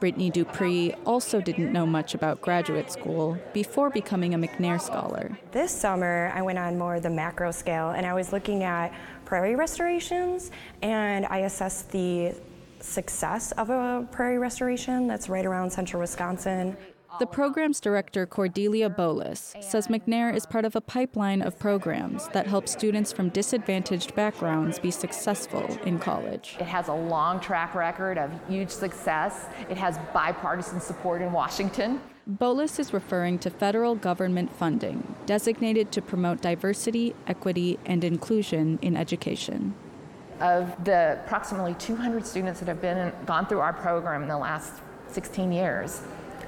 Brittany 0.00 0.30
Dupree 0.30 0.94
also 1.04 1.40
didn't 1.40 1.72
know 1.72 1.84
much 1.84 2.14
about 2.14 2.40
graduate 2.40 2.90
school 2.90 3.36
before 3.52 3.90
becoming 3.90 4.32
a 4.32 4.38
McNair 4.38 4.80
scholar. 4.80 5.36
This 5.52 5.70
summer, 5.70 6.32
I 6.34 6.40
went 6.40 6.58
on 6.58 6.78
more 6.78 7.00
the 7.00 7.10
macro 7.10 7.50
scale 7.50 7.90
and 7.90 8.06
I 8.06 8.14
was 8.14 8.32
looking 8.32 8.62
at 8.62 8.94
prairie 9.24 9.56
restorations 9.56 10.52
and 10.82 11.26
I 11.26 11.38
assessed 11.38 11.90
the 11.90 12.34
success 12.80 13.52
of 13.52 13.70
a 13.70 14.08
prairie 14.10 14.38
restoration 14.38 15.06
that's 15.06 15.28
right 15.28 15.44
around 15.44 15.70
central 15.70 16.00
Wisconsin. 16.00 16.76
The 17.18 17.26
program's 17.26 17.80
director, 17.80 18.26
Cordelia 18.26 18.88
Bolus, 18.88 19.54
says 19.60 19.88
McNair 19.88 20.32
is 20.32 20.46
part 20.46 20.64
of 20.64 20.76
a 20.76 20.80
pipeline 20.80 21.42
of 21.42 21.58
programs 21.58 22.28
that 22.28 22.46
help 22.46 22.68
students 22.68 23.12
from 23.12 23.30
disadvantaged 23.30 24.14
backgrounds 24.14 24.78
be 24.78 24.92
successful 24.92 25.66
in 25.84 25.98
college. 25.98 26.56
It 26.60 26.66
has 26.66 26.86
a 26.86 26.92
long 26.92 27.40
track 27.40 27.74
record 27.74 28.18
of 28.18 28.30
huge 28.48 28.70
success. 28.70 29.46
It 29.68 29.76
has 29.76 29.98
bipartisan 30.14 30.80
support 30.80 31.20
in 31.20 31.32
Washington. 31.32 32.00
Bolus 32.28 32.78
is 32.78 32.92
referring 32.92 33.40
to 33.40 33.50
federal 33.50 33.96
government 33.96 34.54
funding 34.54 35.16
designated 35.26 35.90
to 35.92 36.02
promote 36.02 36.40
diversity, 36.40 37.16
equity, 37.26 37.80
and 37.84 38.04
inclusion 38.04 38.78
in 38.80 38.96
education. 38.96 39.74
Of 40.38 40.84
the 40.84 41.18
approximately 41.24 41.74
200 41.74 42.24
students 42.24 42.60
that 42.60 42.68
have 42.68 42.80
been 42.80 43.12
gone 43.26 43.46
through 43.46 43.58
our 43.58 43.72
program 43.72 44.22
in 44.22 44.28
the 44.28 44.38
last 44.38 44.74
16 45.08 45.50
years, 45.50 46.02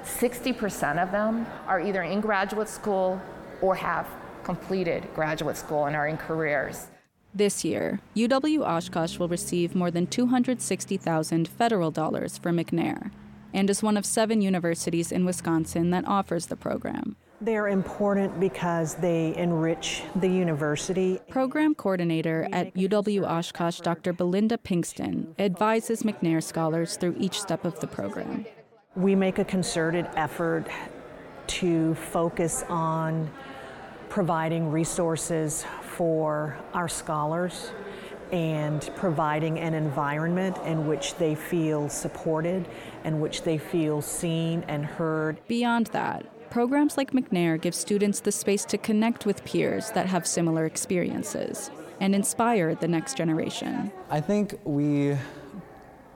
60% 0.04 1.02
of 1.02 1.10
them 1.10 1.46
are 1.66 1.80
either 1.80 2.02
in 2.02 2.20
graduate 2.20 2.68
school 2.68 3.20
or 3.60 3.74
have 3.74 4.06
completed 4.44 5.06
graduate 5.14 5.56
school 5.56 5.86
and 5.86 5.96
are 5.96 6.08
in 6.08 6.16
careers. 6.16 6.86
This 7.34 7.64
year, 7.64 8.00
UW 8.16 8.66
Oshkosh 8.66 9.18
will 9.18 9.28
receive 9.28 9.74
more 9.74 9.90
than 9.90 10.06
260,000 10.06 11.46
federal 11.46 11.90
dollars 11.90 12.36
for 12.36 12.50
McNair 12.50 13.12
and 13.52 13.70
is 13.70 13.82
one 13.82 13.96
of 13.96 14.06
seven 14.06 14.40
universities 14.40 15.12
in 15.12 15.24
Wisconsin 15.24 15.90
that 15.90 16.06
offers 16.06 16.46
the 16.46 16.56
program. 16.56 17.16
They're 17.40 17.68
important 17.68 18.38
because 18.38 18.96
they 18.96 19.34
enrich 19.36 20.02
the 20.14 20.28
university. 20.28 21.18
Program 21.30 21.74
coordinator 21.74 22.46
at 22.52 22.74
UW 22.74 23.26
Oshkosh, 23.26 23.80
Dr. 23.80 24.12
Belinda 24.12 24.58
Pinkston, 24.58 25.34
advises 25.38 26.02
McNair 26.02 26.42
scholars 26.42 26.96
through 26.96 27.16
each 27.18 27.40
step 27.40 27.64
of 27.64 27.80
the 27.80 27.86
program. 27.86 28.44
We 28.96 29.14
make 29.14 29.38
a 29.38 29.44
concerted 29.44 30.08
effort 30.16 30.66
to 31.46 31.94
focus 31.94 32.64
on 32.68 33.30
providing 34.08 34.72
resources 34.72 35.64
for 35.82 36.56
our 36.74 36.88
scholars 36.88 37.70
and 38.32 38.90
providing 38.96 39.60
an 39.60 39.74
environment 39.74 40.58
in 40.64 40.88
which 40.88 41.14
they 41.16 41.36
feel 41.36 41.88
supported 41.88 42.68
and 43.04 43.20
which 43.20 43.42
they 43.42 43.58
feel 43.58 44.02
seen 44.02 44.64
and 44.66 44.84
heard. 44.84 45.40
Beyond 45.46 45.86
that, 45.88 46.50
programs 46.50 46.96
like 46.96 47.12
McNair 47.12 47.60
give 47.60 47.76
students 47.76 48.18
the 48.18 48.32
space 48.32 48.64
to 48.66 48.76
connect 48.76 49.24
with 49.24 49.44
peers 49.44 49.92
that 49.92 50.06
have 50.06 50.26
similar 50.26 50.64
experiences 50.66 51.70
and 52.00 52.12
inspire 52.12 52.74
the 52.74 52.88
next 52.88 53.16
generation. 53.16 53.92
I 54.10 54.20
think 54.20 54.58
we 54.64 55.16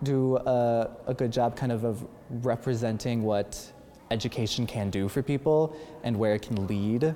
do 0.04 0.36
a, 0.36 0.90
a 1.06 1.14
good 1.14 1.32
job 1.32 1.56
kind 1.56 1.72
of 1.72 1.84
of 1.84 2.06
representing 2.30 3.22
what 3.22 3.72
education 4.10 4.66
can 4.66 4.90
do 4.90 5.08
for 5.08 5.22
people 5.22 5.76
and 6.02 6.16
where 6.16 6.34
it 6.34 6.42
can 6.42 6.66
lead. 6.66 7.14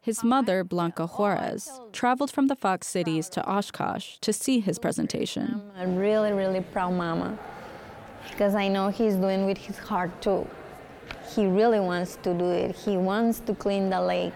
His 0.00 0.22
mother, 0.22 0.62
Blanca 0.62 1.06
Juarez, 1.08 1.80
traveled 1.92 2.30
from 2.30 2.46
the 2.46 2.54
Fox 2.54 2.86
Cities 2.86 3.28
to 3.30 3.44
Oshkosh 3.44 4.18
to 4.18 4.32
see 4.32 4.60
his 4.60 4.78
presentation. 4.78 5.60
I'm 5.76 5.96
a 5.96 5.98
really, 5.98 6.32
really 6.32 6.60
proud 6.60 6.92
mama 6.92 7.36
because 8.30 8.54
I 8.54 8.68
know 8.68 8.88
he's 8.88 9.16
doing 9.16 9.46
with 9.46 9.58
his 9.58 9.78
heart 9.78 10.22
too. 10.22 10.46
He 11.34 11.46
really 11.46 11.80
wants 11.80 12.16
to 12.22 12.34
do 12.34 12.50
it. 12.50 12.76
He 12.76 12.96
wants 12.96 13.40
to 13.40 13.54
clean 13.54 13.90
the 13.90 14.00
lake. 14.00 14.34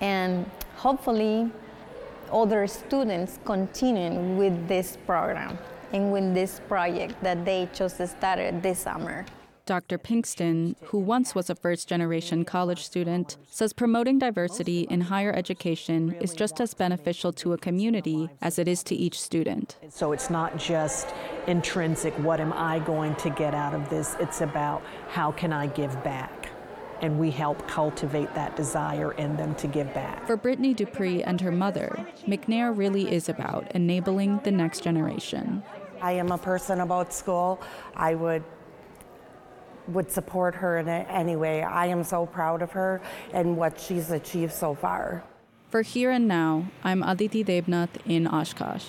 And 0.00 0.50
hopefully, 0.76 1.50
other 2.30 2.66
students 2.66 3.38
continue 3.44 4.20
with 4.36 4.68
this 4.68 4.98
program 5.06 5.58
and 5.96 6.12
with 6.12 6.34
this 6.34 6.60
project 6.68 7.14
that 7.22 7.44
they 7.44 7.68
just 7.72 8.06
started 8.06 8.62
this 8.62 8.80
summer. 8.80 9.24
Dr. 9.64 9.98
Pinkston, 9.98 10.76
who 10.84 10.98
once 10.98 11.34
was 11.34 11.50
a 11.50 11.54
first 11.56 11.88
generation 11.88 12.44
college 12.44 12.84
student, 12.84 13.36
says 13.48 13.72
promoting 13.72 14.16
diversity 14.16 14.82
in 14.82 15.00
higher 15.00 15.32
education 15.32 16.14
is 16.20 16.34
just 16.34 16.60
as 16.60 16.72
beneficial 16.72 17.32
to 17.32 17.52
a 17.52 17.58
community 17.58 18.28
as 18.40 18.60
it 18.60 18.68
is 18.68 18.84
to 18.84 18.94
each 18.94 19.20
student. 19.20 19.76
So 19.88 20.12
it's 20.12 20.30
not 20.30 20.56
just 20.56 21.12
intrinsic, 21.48 22.14
what 22.18 22.40
am 22.40 22.52
I 22.52 22.78
going 22.78 23.16
to 23.16 23.30
get 23.30 23.54
out 23.54 23.74
of 23.74 23.88
this? 23.90 24.14
It's 24.20 24.40
about 24.40 24.84
how 25.08 25.32
can 25.32 25.52
I 25.52 25.66
give 25.66 26.00
back? 26.04 26.50
And 27.02 27.18
we 27.18 27.32
help 27.32 27.66
cultivate 27.66 28.32
that 28.34 28.54
desire 28.54 29.12
in 29.14 29.36
them 29.36 29.56
to 29.56 29.66
give 29.66 29.92
back. 29.92 30.26
For 30.28 30.36
Brittany 30.36 30.74
Dupree 30.74 31.24
and 31.24 31.40
her 31.40 31.52
mother, 31.52 32.06
McNair 32.26 32.74
really 32.74 33.12
is 33.12 33.28
about 33.28 33.70
enabling 33.72 34.40
the 34.44 34.52
next 34.52 34.84
generation. 34.84 35.64
I 36.00 36.12
am 36.12 36.32
a 36.32 36.38
person 36.38 36.80
about 36.80 37.12
school. 37.12 37.60
I 37.94 38.14
would 38.14 38.44
would 39.88 40.10
support 40.10 40.54
her 40.56 40.78
in 40.78 40.88
any 40.88 41.36
way. 41.36 41.62
I 41.62 41.86
am 41.86 42.02
so 42.02 42.26
proud 42.26 42.60
of 42.60 42.72
her 42.72 43.00
and 43.32 43.56
what 43.56 43.78
she's 43.78 44.10
achieved 44.10 44.52
so 44.52 44.74
far. 44.74 45.22
For 45.70 45.82
Here 45.82 46.10
and 46.10 46.26
Now, 46.26 46.66
I'm 46.82 47.04
Aditi 47.04 47.44
Debnath 47.44 47.90
in 48.04 48.26
Oshkosh. 48.26 48.86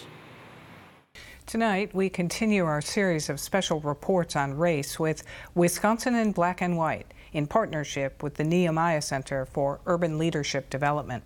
Tonight, 1.46 1.94
we 1.94 2.10
continue 2.10 2.66
our 2.66 2.82
series 2.82 3.30
of 3.30 3.40
special 3.40 3.80
reports 3.80 4.36
on 4.36 4.58
race 4.58 5.00
with 5.00 5.24
Wisconsin 5.56 6.16
in 6.16 6.32
Black 6.32 6.62
and 6.62 6.78
White 6.78 7.14
in 7.38 7.46
partnership 7.46 8.24
with 8.24 8.34
the 8.34 8.44
Nehemiah 8.44 9.00
Center 9.00 9.46
for 9.46 9.80
Urban 9.86 10.18
Leadership 10.18 10.72
Development. 10.72 11.24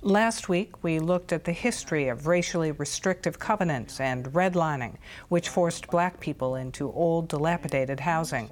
Last 0.00 0.48
week, 0.48 0.82
we 0.82 0.98
looked 0.98 1.30
at 1.30 1.44
the 1.44 1.52
history 1.52 2.08
of 2.08 2.26
racially 2.26 2.72
restrictive 2.72 3.38
covenants 3.38 4.00
and 4.00 4.32
redlining, 4.32 4.94
which 5.28 5.50
forced 5.50 5.88
black 5.88 6.18
people 6.20 6.56
into 6.56 6.90
old, 6.90 7.28
dilapidated 7.28 8.00
housing. 8.00 8.50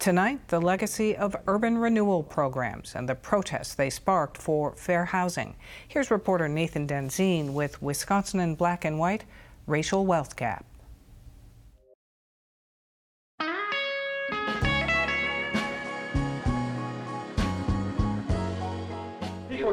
Tonight, 0.00 0.48
the 0.48 0.60
legacy 0.60 1.14
of 1.14 1.36
urban 1.46 1.78
renewal 1.78 2.24
programs 2.24 2.96
and 2.96 3.08
the 3.08 3.14
protests 3.14 3.74
they 3.74 3.88
sparked 3.88 4.36
for 4.36 4.74
fair 4.74 5.04
housing. 5.04 5.54
Here's 5.86 6.10
reporter 6.10 6.48
Nathan 6.48 6.88
Denzine 6.88 7.52
with 7.52 7.80
Wisconsin 7.80 8.40
in 8.40 8.56
Black 8.56 8.84
and 8.84 8.98
White 8.98 9.22
Racial 9.68 10.04
Wealth 10.04 10.34
Gap. 10.34 10.66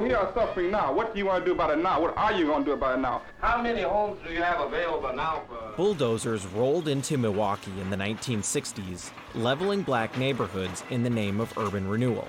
People 0.09 0.25
here 0.25 0.31
are 0.31 0.47
suffering 0.47 0.71
now. 0.71 0.91
What 0.91 1.13
do 1.13 1.19
you 1.19 1.27
want 1.27 1.45
to 1.45 1.49
do 1.51 1.53
about 1.53 1.69
it 1.69 1.83
now? 1.83 2.01
What 2.01 2.17
are 2.17 2.33
you 2.33 2.47
going 2.47 2.63
to 2.63 2.71
do 2.71 2.73
about 2.73 2.97
it 2.97 3.01
now? 3.01 3.21
How 3.41 3.61
many 3.61 3.83
homes 3.83 4.17
do 4.25 4.33
you 4.33 4.41
have 4.41 4.59
available 4.59 5.13
now 5.13 5.43
for? 5.47 5.73
Bulldozers 5.77 6.47
rolled 6.47 6.87
into 6.87 7.15
Milwaukee 7.15 7.79
in 7.79 7.91
the 7.91 7.95
1960s, 7.95 9.11
leveling 9.35 9.83
black 9.83 10.17
neighborhoods 10.17 10.83
in 10.89 11.03
the 11.03 11.11
name 11.11 11.39
of 11.39 11.55
urban 11.59 11.87
renewal. 11.87 12.27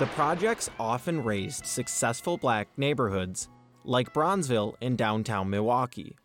The 0.00 0.06
projects 0.06 0.68
often 0.80 1.22
razed 1.22 1.66
successful 1.66 2.36
black 2.36 2.66
neighborhoods 2.76 3.48
like 3.84 4.12
Bronzeville 4.12 4.74
in 4.80 4.96
downtown 4.96 5.50
Milwaukee. 5.50 6.16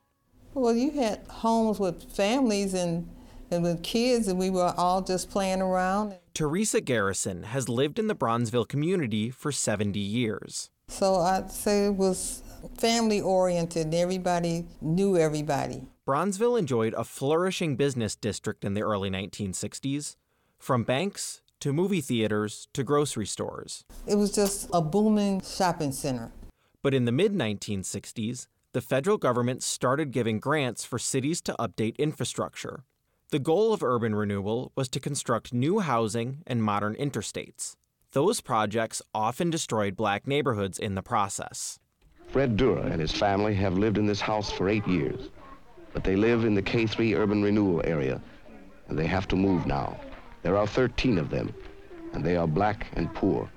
Well, 0.56 0.74
you 0.74 0.90
had 0.90 1.20
homes 1.30 1.80
with 1.80 2.12
families 2.16 2.74
and, 2.74 3.08
and 3.52 3.64
with 3.64 3.84
kids, 3.84 4.28
and 4.28 4.40
we 4.40 4.50
were 4.50 4.74
all 4.78 5.02
just 5.02 5.30
playing 5.30 5.62
around. 5.62 6.16
Teresa 6.34 6.82
Garrison 6.82 7.44
has 7.44 7.68
lived 7.68 8.00
in 8.00 8.08
the 8.08 8.16
Bronzeville 8.16 8.68
community 8.68 9.30
for 9.30 9.52
70 9.52 10.00
years. 10.00 10.70
So 10.88 11.16
I'd 11.16 11.52
say 11.52 11.86
it 11.86 11.96
was 11.96 12.44
family 12.78 13.22
oriented, 13.22 13.86
and 13.86 13.96
everybody 13.96 14.66
knew 14.82 15.18
everybody. 15.18 15.84
Bronzeville 16.08 16.58
enjoyed 16.58 16.94
a 16.96 17.04
flourishing 17.04 17.76
business 17.76 18.16
district 18.16 18.66
in 18.66 18.74
the 18.74 18.82
early 18.82 19.10
1960s, 19.10 20.16
from 20.58 20.84
banks 20.84 21.42
to 21.60 21.74
movie 21.74 22.02
theaters 22.02 22.68
to 22.74 22.84
grocery 22.84 23.26
stores. 23.26 23.84
It 24.08 24.16
was 24.16 24.32
just 24.32 24.70
a 24.74 24.82
booming 24.82 25.42
shopping 25.42 25.92
center. 25.92 26.32
But 26.82 26.94
in 26.94 27.06
the 27.06 27.12
mid 27.12 27.34
1960s, 27.34 28.48
the 28.72 28.82
federal 28.82 29.18
government 29.18 29.64
started 29.64 30.12
giving 30.12 30.40
grants 30.40 30.86
for 30.86 30.98
cities 30.98 31.42
to 31.42 31.56
update 31.60 31.98
infrastructure. 31.98 32.84
The 33.32 33.38
goal 33.38 33.74
of 33.74 33.84
urban 33.84 34.16
renewal 34.16 34.72
was 34.74 34.90
to 34.90 35.00
construct 35.00 35.54
new 35.54 35.82
housing 35.82 36.40
and 36.48 36.64
modern 36.64 36.96
interstates. 36.96 37.76
Those 38.12 38.42
projects 38.42 39.04
often 39.14 39.52
destroyed 39.52 39.96
black 39.96 40.26
neighborhoods 40.26 40.80
in 40.80 40.96
the 40.96 41.04
process. 41.04 41.78
Fred 42.30 42.58
Dura 42.58 42.88
and 42.88 43.00
his 43.00 43.12
family 43.12 43.54
have 43.54 43.78
lived 43.78 44.00
in 44.00 44.08
this 44.08 44.20
house 44.20 44.50
for 44.52 44.68
eight 44.68 44.88
years, 44.88 45.30
but 45.94 46.04
they 46.04 46.16
live 46.16 46.44
in 46.44 46.56
the 46.56 46.62
K3 46.64 47.16
urban 47.16 47.44
renewal 47.44 47.84
area, 47.86 48.20
and 48.88 48.98
they 48.98 49.06
have 49.06 49.28
to 49.28 49.36
move 49.36 49.68
now. 49.68 50.00
There 50.42 50.58
are 50.58 50.66
13 50.66 51.20
of 51.20 51.30
them, 51.30 51.54
and 52.14 52.24
they 52.24 52.36
are 52.36 52.48
black 52.48 52.88
and 52.94 53.14
poor, 53.14 53.48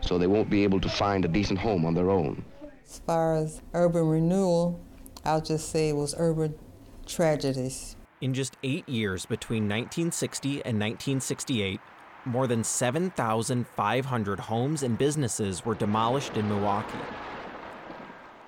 so 0.00 0.18
they 0.18 0.26
won't 0.26 0.50
be 0.50 0.64
able 0.64 0.80
to 0.80 0.88
find 0.88 1.24
a 1.24 1.28
decent 1.28 1.60
home 1.60 1.84
on 1.86 1.94
their 1.94 2.10
own. 2.10 2.44
As 2.84 3.00
far 3.06 3.36
as 3.36 3.62
urban 3.74 4.08
renewal, 4.08 4.80
I'll 5.24 5.40
just 5.40 5.70
say 5.70 5.88
it 5.88 5.96
was 5.96 6.16
urban 6.18 6.58
tragedies. 7.06 7.94
In 8.20 8.34
just 8.34 8.56
eight 8.64 8.88
years 8.88 9.26
between 9.26 9.64
1960 9.64 10.50
and 10.64 10.80
1968, 10.80 11.78
more 12.24 12.48
than 12.48 12.64
7,500 12.64 14.40
homes 14.40 14.82
and 14.82 14.98
businesses 14.98 15.64
were 15.64 15.76
demolished 15.76 16.36
in 16.36 16.48
Milwaukee. 16.48 16.98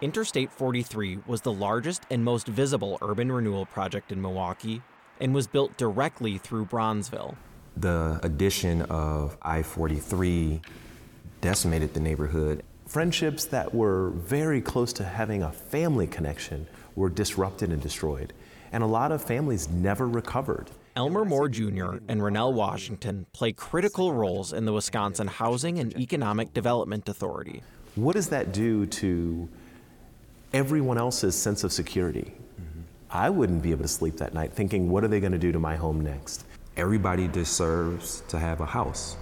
Interstate 0.00 0.50
43 0.50 1.20
was 1.24 1.42
the 1.42 1.52
largest 1.52 2.02
and 2.10 2.24
most 2.24 2.48
visible 2.48 2.98
urban 3.00 3.30
renewal 3.30 3.64
project 3.64 4.10
in 4.10 4.20
Milwaukee 4.20 4.82
and 5.20 5.32
was 5.32 5.46
built 5.46 5.76
directly 5.76 6.36
through 6.36 6.66
Bronzeville. 6.66 7.36
The 7.76 8.18
addition 8.24 8.82
of 8.82 9.38
I 9.40 9.62
43 9.62 10.62
decimated 11.40 11.94
the 11.94 12.00
neighborhood. 12.00 12.64
Friendships 12.88 13.44
that 13.44 13.72
were 13.72 14.10
very 14.10 14.60
close 14.60 14.92
to 14.94 15.04
having 15.04 15.44
a 15.44 15.52
family 15.52 16.08
connection 16.08 16.66
were 16.96 17.08
disrupted 17.08 17.70
and 17.70 17.80
destroyed, 17.80 18.32
and 18.72 18.82
a 18.82 18.86
lot 18.86 19.12
of 19.12 19.22
families 19.22 19.68
never 19.68 20.08
recovered. 20.08 20.70
Elmer 20.96 21.24
Moore 21.24 21.48
Jr. 21.48 21.98
and 22.08 22.22
Rennell 22.22 22.52
Washington 22.52 23.26
play 23.32 23.52
critical 23.52 24.12
roles 24.12 24.52
in 24.52 24.64
the 24.64 24.72
Wisconsin 24.72 25.28
Housing 25.28 25.78
and 25.78 25.96
Economic 25.96 26.52
Development 26.52 27.08
Authority. 27.08 27.62
What 27.94 28.14
does 28.14 28.28
that 28.28 28.52
do 28.52 28.86
to 28.86 29.48
everyone 30.52 30.98
else's 30.98 31.34
sense 31.34 31.64
of 31.64 31.72
security? 31.72 32.32
Mm-hmm. 32.60 32.80
I 33.10 33.30
wouldn't 33.30 33.62
be 33.62 33.70
able 33.70 33.82
to 33.82 33.88
sleep 33.88 34.16
that 34.18 34.34
night 34.34 34.52
thinking, 34.52 34.90
what 34.90 35.04
are 35.04 35.08
they 35.08 35.20
going 35.20 35.32
to 35.32 35.38
do 35.38 35.52
to 35.52 35.58
my 35.58 35.76
home 35.76 36.00
next? 36.00 36.44
Everybody 36.76 37.28
deserves 37.28 38.22
to 38.28 38.38
have 38.38 38.60
a 38.60 38.66
house. 38.66 39.16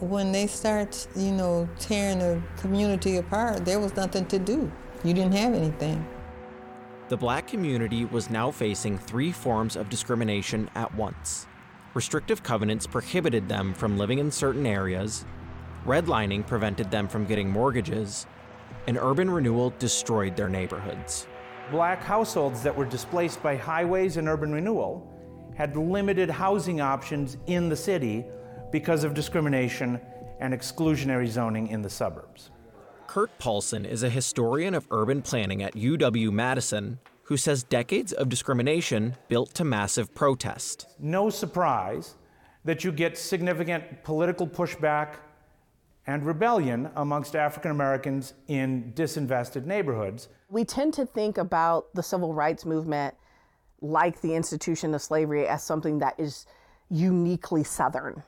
When 0.00 0.30
they 0.30 0.46
start, 0.46 1.08
you 1.16 1.32
know, 1.32 1.68
tearing 1.80 2.20
the 2.20 2.40
community 2.58 3.16
apart, 3.16 3.64
there 3.64 3.80
was 3.80 3.96
nothing 3.96 4.26
to 4.26 4.38
do. 4.38 4.70
You 5.04 5.14
didn't 5.14 5.34
have 5.34 5.54
anything. 5.54 6.06
The 7.08 7.16
black 7.16 7.46
community 7.46 8.04
was 8.04 8.28
now 8.28 8.50
facing 8.50 8.98
three 8.98 9.32
forms 9.32 9.76
of 9.76 9.88
discrimination 9.88 10.68
at 10.74 10.94
once. 10.94 11.46
Restrictive 11.94 12.42
covenants 12.42 12.86
prohibited 12.86 13.48
them 13.48 13.72
from 13.72 13.96
living 13.96 14.18
in 14.18 14.30
certain 14.30 14.66
areas, 14.66 15.24
redlining 15.86 16.46
prevented 16.46 16.90
them 16.90 17.08
from 17.08 17.24
getting 17.24 17.48
mortgages, 17.48 18.26
and 18.86 18.98
urban 18.98 19.30
renewal 19.30 19.72
destroyed 19.78 20.36
their 20.36 20.50
neighborhoods. 20.50 21.26
Black 21.70 22.02
households 22.02 22.62
that 22.62 22.76
were 22.76 22.84
displaced 22.84 23.42
by 23.42 23.56
highways 23.56 24.18
and 24.18 24.28
urban 24.28 24.52
renewal 24.52 25.10
had 25.56 25.78
limited 25.78 26.28
housing 26.28 26.82
options 26.82 27.38
in 27.46 27.70
the 27.70 27.76
city 27.76 28.26
because 28.70 29.02
of 29.02 29.14
discrimination 29.14 29.98
and 30.40 30.52
exclusionary 30.52 31.26
zoning 31.26 31.68
in 31.68 31.80
the 31.80 31.88
suburbs. 31.88 32.50
Kurt 33.08 33.38
Paulsen 33.38 33.86
is 33.86 34.02
a 34.02 34.10
historian 34.10 34.74
of 34.74 34.86
urban 34.90 35.22
planning 35.22 35.62
at 35.62 35.74
UW 35.74 36.30
Madison 36.30 36.98
who 37.22 37.38
says 37.38 37.62
decades 37.62 38.12
of 38.12 38.28
discrimination 38.28 39.16
built 39.28 39.54
to 39.54 39.64
massive 39.64 40.14
protest. 40.14 40.86
No 40.98 41.30
surprise 41.30 42.16
that 42.66 42.84
you 42.84 42.92
get 42.92 43.16
significant 43.16 44.04
political 44.04 44.46
pushback 44.46 45.14
and 46.06 46.24
rebellion 46.26 46.90
amongst 46.96 47.34
African 47.34 47.70
Americans 47.70 48.34
in 48.46 48.92
disinvested 48.94 49.64
neighborhoods. 49.64 50.28
We 50.50 50.66
tend 50.66 50.92
to 50.94 51.06
think 51.06 51.38
about 51.38 51.86
the 51.94 52.02
civil 52.02 52.34
rights 52.34 52.66
movement 52.66 53.14
like 53.80 54.20
the 54.20 54.34
institution 54.34 54.92
of 54.92 55.00
slavery 55.00 55.46
as 55.46 55.64
something 55.64 55.98
that 56.00 56.20
is 56.20 56.44
uniquely 56.90 57.64
Southern, 57.64 58.22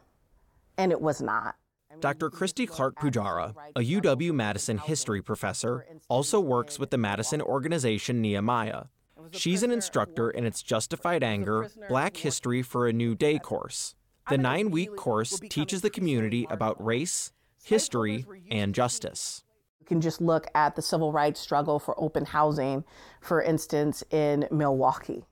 and 0.79 0.91
it 0.91 1.03
was 1.03 1.21
not. 1.21 1.57
Dr. 2.01 2.31
Christy 2.31 2.67
Clark 2.67 2.97
Pujara, 2.99 3.55
a 3.77 3.81
UW 3.81 4.33
Madison 4.33 4.79
history 4.79 5.21
professor, 5.21 5.87
also 6.09 6.41
works 6.41 6.79
with 6.79 6.91
the 6.91 6.99
Madison 6.99 7.43
organization 7.43 8.23
Nehemiah. 8.23 8.85
She's 9.33 9.63
an 9.63 9.71
instructor 9.71 10.31
in 10.31 10.47
its 10.47 10.63
Justified 10.63 11.23
Anger 11.23 11.71
Black 11.89 12.17
History 12.17 12.63
for 12.63 12.89
a 12.89 12.93
New 12.93 13.15
Day 13.15 13.39
course. 13.39 13.95
The 14.29 14.39
nine 14.39 14.71
week 14.71 14.97
course 14.97 15.41
teaches 15.51 15.83
the 15.83 15.91
community 15.91 16.47
about 16.51 16.83
race, 16.83 17.33
history, 17.63 18.25
and 18.51 18.75
justice. 18.75 19.45
You 19.81 19.87
can 19.87 20.01
just 20.01 20.21
look 20.21 20.47
at 20.55 20.77
the 20.77 20.83
civil 20.83 21.13
rights 21.13 21.41
struggle 21.41 21.79
for 21.79 22.01
open 22.01 22.25
housing, 22.25 22.85
for 23.21 23.43
instance, 23.43 24.03
in 24.11 24.49
Milwaukee. 24.51 25.25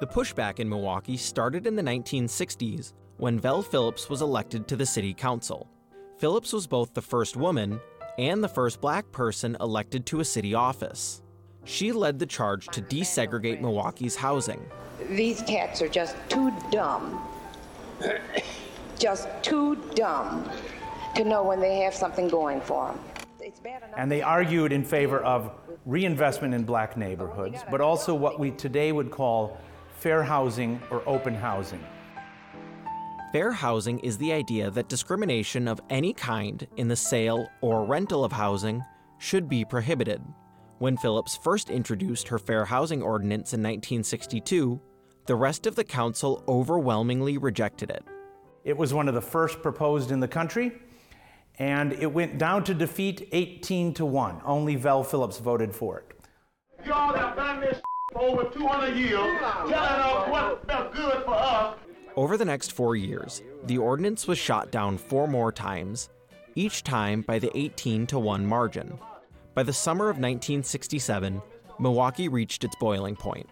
The 0.00 0.06
pushback 0.06 0.58
in 0.58 0.68
Milwaukee 0.68 1.16
started 1.16 1.66
in 1.66 1.76
the 1.76 1.82
1960s 1.82 2.92
when 3.16 3.38
Vel 3.38 3.62
Phillips 3.62 4.10
was 4.10 4.20
elected 4.20 4.68
to 4.68 4.76
the 4.76 4.84
city 4.84 5.14
council. 5.14 5.70
Phillips 6.18 6.52
was 6.52 6.68
both 6.68 6.94
the 6.94 7.02
first 7.02 7.36
woman 7.36 7.80
and 8.18 8.42
the 8.42 8.48
first 8.48 8.80
black 8.80 9.10
person 9.10 9.56
elected 9.60 10.06
to 10.06 10.20
a 10.20 10.24
city 10.24 10.54
office. 10.54 11.22
She 11.64 11.90
led 11.90 12.20
the 12.20 12.26
charge 12.26 12.68
to 12.68 12.80
desegregate 12.80 13.60
Milwaukee's 13.60 14.14
housing. 14.14 14.64
These 15.10 15.42
cats 15.42 15.82
are 15.82 15.88
just 15.88 16.14
too 16.28 16.52
dumb, 16.70 17.20
just 18.96 19.28
too 19.42 19.74
dumb 19.96 20.48
to 21.16 21.24
know 21.24 21.42
when 21.42 21.60
they 21.60 21.78
have 21.78 21.94
something 21.94 22.28
going 22.28 22.60
for 22.60 22.88
them. 22.88 23.00
And 23.96 24.10
they 24.10 24.22
argued 24.22 24.72
in 24.72 24.84
favor 24.84 25.18
of 25.18 25.50
reinvestment 25.84 26.54
in 26.54 26.62
black 26.62 26.96
neighborhoods, 26.96 27.60
but 27.70 27.80
also 27.80 28.14
what 28.14 28.38
we 28.38 28.52
today 28.52 28.92
would 28.92 29.10
call 29.10 29.58
fair 29.98 30.22
housing 30.22 30.80
or 30.90 31.02
open 31.08 31.34
housing. 31.34 31.84
Fair 33.34 33.50
housing 33.50 33.98
is 33.98 34.16
the 34.16 34.32
idea 34.32 34.70
that 34.70 34.88
discrimination 34.88 35.66
of 35.66 35.80
any 35.90 36.12
kind 36.12 36.68
in 36.76 36.86
the 36.86 36.94
sale 36.94 37.48
or 37.62 37.84
rental 37.84 38.24
of 38.24 38.30
housing 38.30 38.80
should 39.18 39.48
be 39.48 39.64
prohibited. 39.64 40.22
When 40.78 40.96
Phillips 40.96 41.36
first 41.42 41.68
introduced 41.68 42.28
her 42.28 42.38
Fair 42.38 42.64
Housing 42.64 43.02
Ordinance 43.02 43.52
in 43.52 43.60
1962, 43.60 44.80
the 45.26 45.34
rest 45.34 45.66
of 45.66 45.74
the 45.74 45.82
council 45.82 46.44
overwhelmingly 46.46 47.36
rejected 47.36 47.90
it. 47.90 48.04
It 48.62 48.76
was 48.76 48.94
one 48.94 49.08
of 49.08 49.14
the 49.14 49.20
first 49.20 49.62
proposed 49.62 50.12
in 50.12 50.20
the 50.20 50.28
country, 50.28 50.70
and 51.58 51.92
it 51.94 52.12
went 52.12 52.38
down 52.38 52.62
to 52.62 52.72
defeat 52.72 53.28
18 53.32 53.94
to 53.94 54.06
1. 54.06 54.42
Only 54.44 54.76
Vel 54.76 55.02
Phillips 55.02 55.38
voted 55.38 55.74
for 55.74 55.98
it. 55.98 56.20
Y'all 56.86 57.12
have 57.12 57.34
done 57.34 57.58
this 57.58 57.80
for 58.12 58.20
over 58.22 58.44
200 58.44 58.94
years, 58.94 59.40
telling 59.40 59.74
us 59.74 60.28
what 60.28 60.64
felt 60.68 60.94
good 60.94 61.24
for 61.24 61.34
us, 61.34 61.74
over 62.16 62.36
the 62.36 62.44
next 62.44 62.72
four 62.72 62.94
years, 62.94 63.42
the 63.64 63.78
ordinance 63.78 64.28
was 64.28 64.38
shot 64.38 64.70
down 64.70 64.96
four 64.96 65.26
more 65.26 65.50
times, 65.50 66.10
each 66.54 66.84
time 66.84 67.22
by 67.22 67.38
the 67.38 67.50
18 67.56 68.06
to 68.06 68.18
1 68.18 68.46
margin. 68.46 68.98
By 69.54 69.64
the 69.64 69.72
summer 69.72 70.04
of 70.04 70.16
1967, 70.16 71.42
Milwaukee 71.78 72.28
reached 72.28 72.62
its 72.62 72.76
boiling 72.76 73.16
point. 73.16 73.48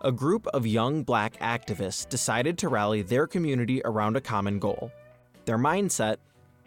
A 0.00 0.12
group 0.12 0.46
of 0.48 0.66
young 0.66 1.02
black 1.02 1.38
activists 1.40 2.08
decided 2.08 2.56
to 2.58 2.68
rally 2.68 3.02
their 3.02 3.26
community 3.26 3.82
around 3.84 4.16
a 4.16 4.20
common 4.20 4.58
goal. 4.58 4.90
Their 5.44 5.58
mindset 5.58 6.16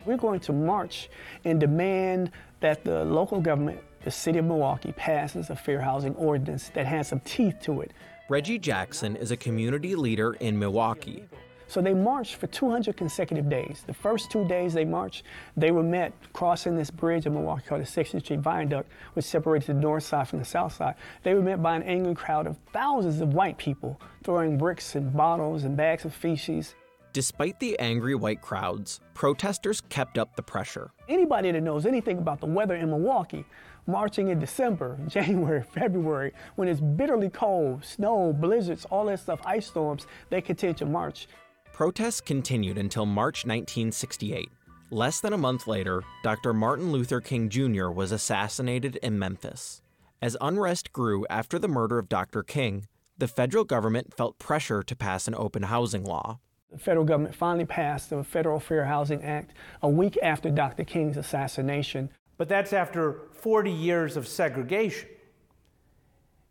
We're 0.05 0.17
going 0.17 0.39
to 0.41 0.53
march 0.53 1.09
and 1.45 1.59
demand 1.59 2.31
that 2.59 2.83
the 2.83 3.05
local 3.05 3.41
government, 3.41 3.79
the 4.03 4.11
city 4.11 4.39
of 4.39 4.45
Milwaukee, 4.45 4.91
passes 4.91 5.49
a 5.49 5.55
fair 5.55 5.81
housing 5.81 6.15
ordinance 6.15 6.69
that 6.69 6.85
has 6.85 7.07
some 7.07 7.19
teeth 7.21 7.55
to 7.61 7.81
it. 7.81 7.91
Reggie 8.29 8.59
Jackson 8.59 9.15
is 9.15 9.31
a 9.31 9.37
community 9.37 9.95
leader 9.95 10.33
in 10.41 10.59
Milwaukee. 10.59 11.23
So 11.69 11.81
they 11.81 11.93
marched 11.93 12.35
for 12.35 12.47
200 12.47 12.97
consecutive 12.97 13.47
days. 13.47 13.83
The 13.87 13.93
first 13.93 14.29
two 14.29 14.45
days 14.45 14.73
they 14.73 14.83
marched, 14.83 15.23
they 15.55 15.71
were 15.71 15.83
met 15.83 16.11
crossing 16.33 16.75
this 16.75 16.91
bridge 16.91 17.25
in 17.25 17.33
Milwaukee 17.33 17.63
called 17.67 17.81
the 17.81 17.85
16th 17.85 18.25
Street 18.25 18.41
Viaduct, 18.41 18.89
which 19.13 19.23
separates 19.23 19.67
the 19.67 19.73
north 19.73 20.03
side 20.03 20.27
from 20.27 20.39
the 20.39 20.45
south 20.45 20.73
side. 20.73 20.95
They 21.23 21.35
were 21.35 21.41
met 21.41 21.63
by 21.63 21.77
an 21.77 21.83
angry 21.83 22.15
crowd 22.15 22.47
of 22.47 22.57
thousands 22.73 23.21
of 23.21 23.33
white 23.33 23.57
people 23.57 23.99
throwing 24.25 24.57
bricks 24.57 24.95
and 24.95 25.15
bottles 25.15 25.63
and 25.63 25.77
bags 25.77 26.03
of 26.03 26.13
feces. 26.13 26.75
Despite 27.13 27.59
the 27.61 27.79
angry 27.79 28.13
white 28.13 28.41
crowds, 28.41 28.99
protesters 29.13 29.81
kept 29.81 30.17
up 30.17 30.35
the 30.35 30.43
pressure. 30.43 30.91
Anybody 31.07 31.51
that 31.51 31.61
knows 31.61 31.85
anything 31.85 32.17
about 32.17 32.41
the 32.41 32.45
weather 32.45 32.75
in 32.75 32.89
Milwaukee, 32.89 33.45
marching 33.87 34.27
in 34.27 34.39
December, 34.39 34.97
January, 35.07 35.63
February, 35.63 36.33
when 36.55 36.67
it's 36.67 36.81
bitterly 36.81 37.29
cold, 37.29 37.83
snow, 37.83 38.33
blizzards, 38.33 38.85
all 38.85 39.05
that 39.05 39.19
stuff, 39.19 39.39
ice 39.45 39.67
storms, 39.67 40.05
they 40.29 40.41
continue 40.41 40.75
to 40.75 40.85
march. 40.85 41.27
Protests 41.73 42.21
continued 42.21 42.77
until 42.77 43.05
March 43.05 43.45
1968. 43.45 44.49
Less 44.89 45.19
than 45.19 45.33
a 45.33 45.37
month 45.37 45.67
later, 45.67 46.01
Dr. 46.23 46.53
Martin 46.53 46.91
Luther 46.91 47.19
King 47.19 47.49
Jr. 47.49 47.89
was 47.89 48.11
assassinated 48.11 48.95
in 48.97 49.19
Memphis. 49.19 49.81
As 50.21 50.37
unrest 50.41 50.91
grew 50.93 51.25
after 51.29 51.59
the 51.59 51.67
murder 51.67 51.99
of 51.99 52.09
Dr. 52.09 52.41
King, 52.41 52.87
the 53.17 53.27
federal 53.27 53.63
government 53.63 54.13
felt 54.15 54.39
pressure 54.39 54.81
to 54.81 54.95
pass 54.95 55.27
an 55.27 55.35
open 55.35 55.63
housing 55.63 56.03
law. 56.03 56.39
The 56.71 56.77
federal 56.77 57.05
government 57.05 57.35
finally 57.35 57.65
passed 57.65 58.09
the 58.09 58.23
Federal 58.23 58.59
Fair 58.59 58.85
Housing 58.85 59.23
Act 59.23 59.53
a 59.81 59.89
week 59.89 60.17
after 60.21 60.49
Dr. 60.49 60.83
King's 60.83 61.17
assassination. 61.17 62.09
But 62.37 62.49
that's 62.49 62.73
after 62.73 63.21
40 63.31 63.71
years 63.71 64.17
of 64.17 64.27
segregation. 64.27 65.09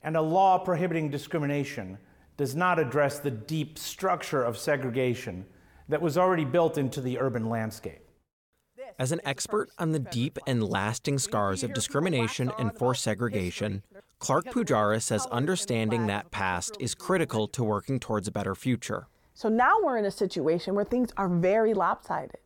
And 0.02 0.16
a 0.16 0.22
law 0.22 0.58
prohibiting 0.58 1.10
discrimination 1.10 1.98
does 2.36 2.54
not 2.54 2.78
address 2.78 3.18
the 3.18 3.30
deep 3.30 3.78
structure 3.78 4.42
of 4.42 4.58
segregation 4.58 5.46
that 5.88 6.02
was 6.02 6.18
already 6.18 6.44
built 6.44 6.76
into 6.76 7.00
the 7.00 7.18
urban 7.18 7.48
landscape. 7.48 8.00
As 8.98 9.12
an 9.12 9.20
expert 9.24 9.70
on 9.78 9.92
the 9.92 9.98
deep 9.98 10.38
and 10.46 10.62
lasting 10.62 11.18
scars 11.18 11.62
of 11.62 11.74
discrimination 11.74 12.50
and 12.58 12.76
forced 12.76 13.02
segregation, 13.02 13.82
Clark 14.18 14.46
Pujara 14.46 15.02
says 15.02 15.26
understanding 15.26 16.06
that 16.06 16.30
past 16.30 16.76
is 16.80 16.94
critical 16.94 17.46
to 17.48 17.62
working 17.62 18.00
towards 18.00 18.26
a 18.26 18.32
better 18.32 18.54
future. 18.54 19.06
So 19.34 19.50
now 19.50 19.76
we're 19.82 19.98
in 19.98 20.06
a 20.06 20.10
situation 20.10 20.74
where 20.74 20.84
things 20.84 21.10
are 21.18 21.28
very 21.28 21.74
lopsided. 21.74 22.38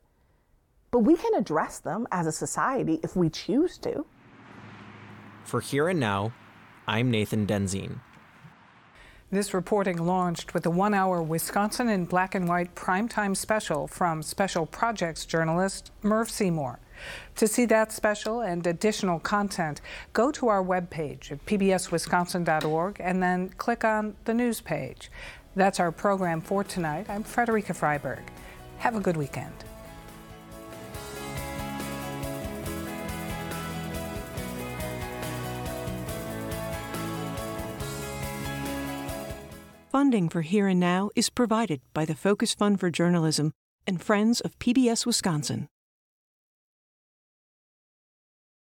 But 0.91 1.01
we 1.01 1.17
can 1.17 1.35
address 1.35 1.79
them 1.79 2.09
as 2.11 2.27
a 2.27 2.33
society 2.33 2.99
if 3.03 3.15
we 3.15 3.31
choose 3.31 3.79
to. 3.79 4.05
For 5.45 5.61
Here 5.61 5.89
and 5.89 6.01
Now, 6.01 6.33
I'm 6.87 7.11
Nathan 7.11 7.47
Denzine. 7.47 8.01
This 9.33 9.55
reporting 9.55 10.05
launched 10.05 10.55
with 10.55 10.67
a 10.67 10.71
one 10.71 10.93
hour 10.93 11.23
Wisconsin 11.23 11.89
in 11.89 12.05
black 12.05 12.35
and 12.35 12.49
white 12.49 12.75
primetime 12.75 13.37
special 13.37 13.87
from 13.87 14.25
special 14.25 14.67
projects 14.67 15.25
journalist 15.25 15.93
Murv 16.03 16.29
Seymour. 16.29 16.81
To 17.37 17.47
see 17.47 17.65
that 17.67 17.93
special 17.93 18.41
and 18.41 18.67
additional 18.67 19.21
content, 19.21 19.81
go 20.13 20.33
to 20.33 20.49
our 20.49 20.63
webpage 20.63 21.31
at 21.31 21.47
pbswisconsin.org 21.47 22.97
and 22.99 23.23
then 23.23 23.51
click 23.51 23.85
on 23.85 24.17
the 24.25 24.35
news 24.35 24.61
page. 24.61 25.13
That's 25.55 25.79
our 25.79 25.93
program 25.93 26.41
for 26.41 26.65
tonight. 26.65 27.07
I'm 27.09 27.23
Frederica 27.23 27.73
Freyberg. 27.73 28.23
Have 28.79 28.97
a 28.97 29.01
good 29.01 29.17
weekend. 29.17 29.55
Funding 39.91 40.29
for 40.29 40.43
Here 40.43 40.69
and 40.69 40.79
Now 40.79 41.11
is 41.17 41.31
provided 41.31 41.81
by 41.93 42.05
the 42.05 42.15
Focus 42.15 42.55
Fund 42.55 42.79
for 42.79 42.93
Journalism 42.93 43.51
and 43.89 44.01
Friends 44.01 44.41
of 44.41 44.57
PBS 44.61 45.05
Wisconsin. 45.05 45.67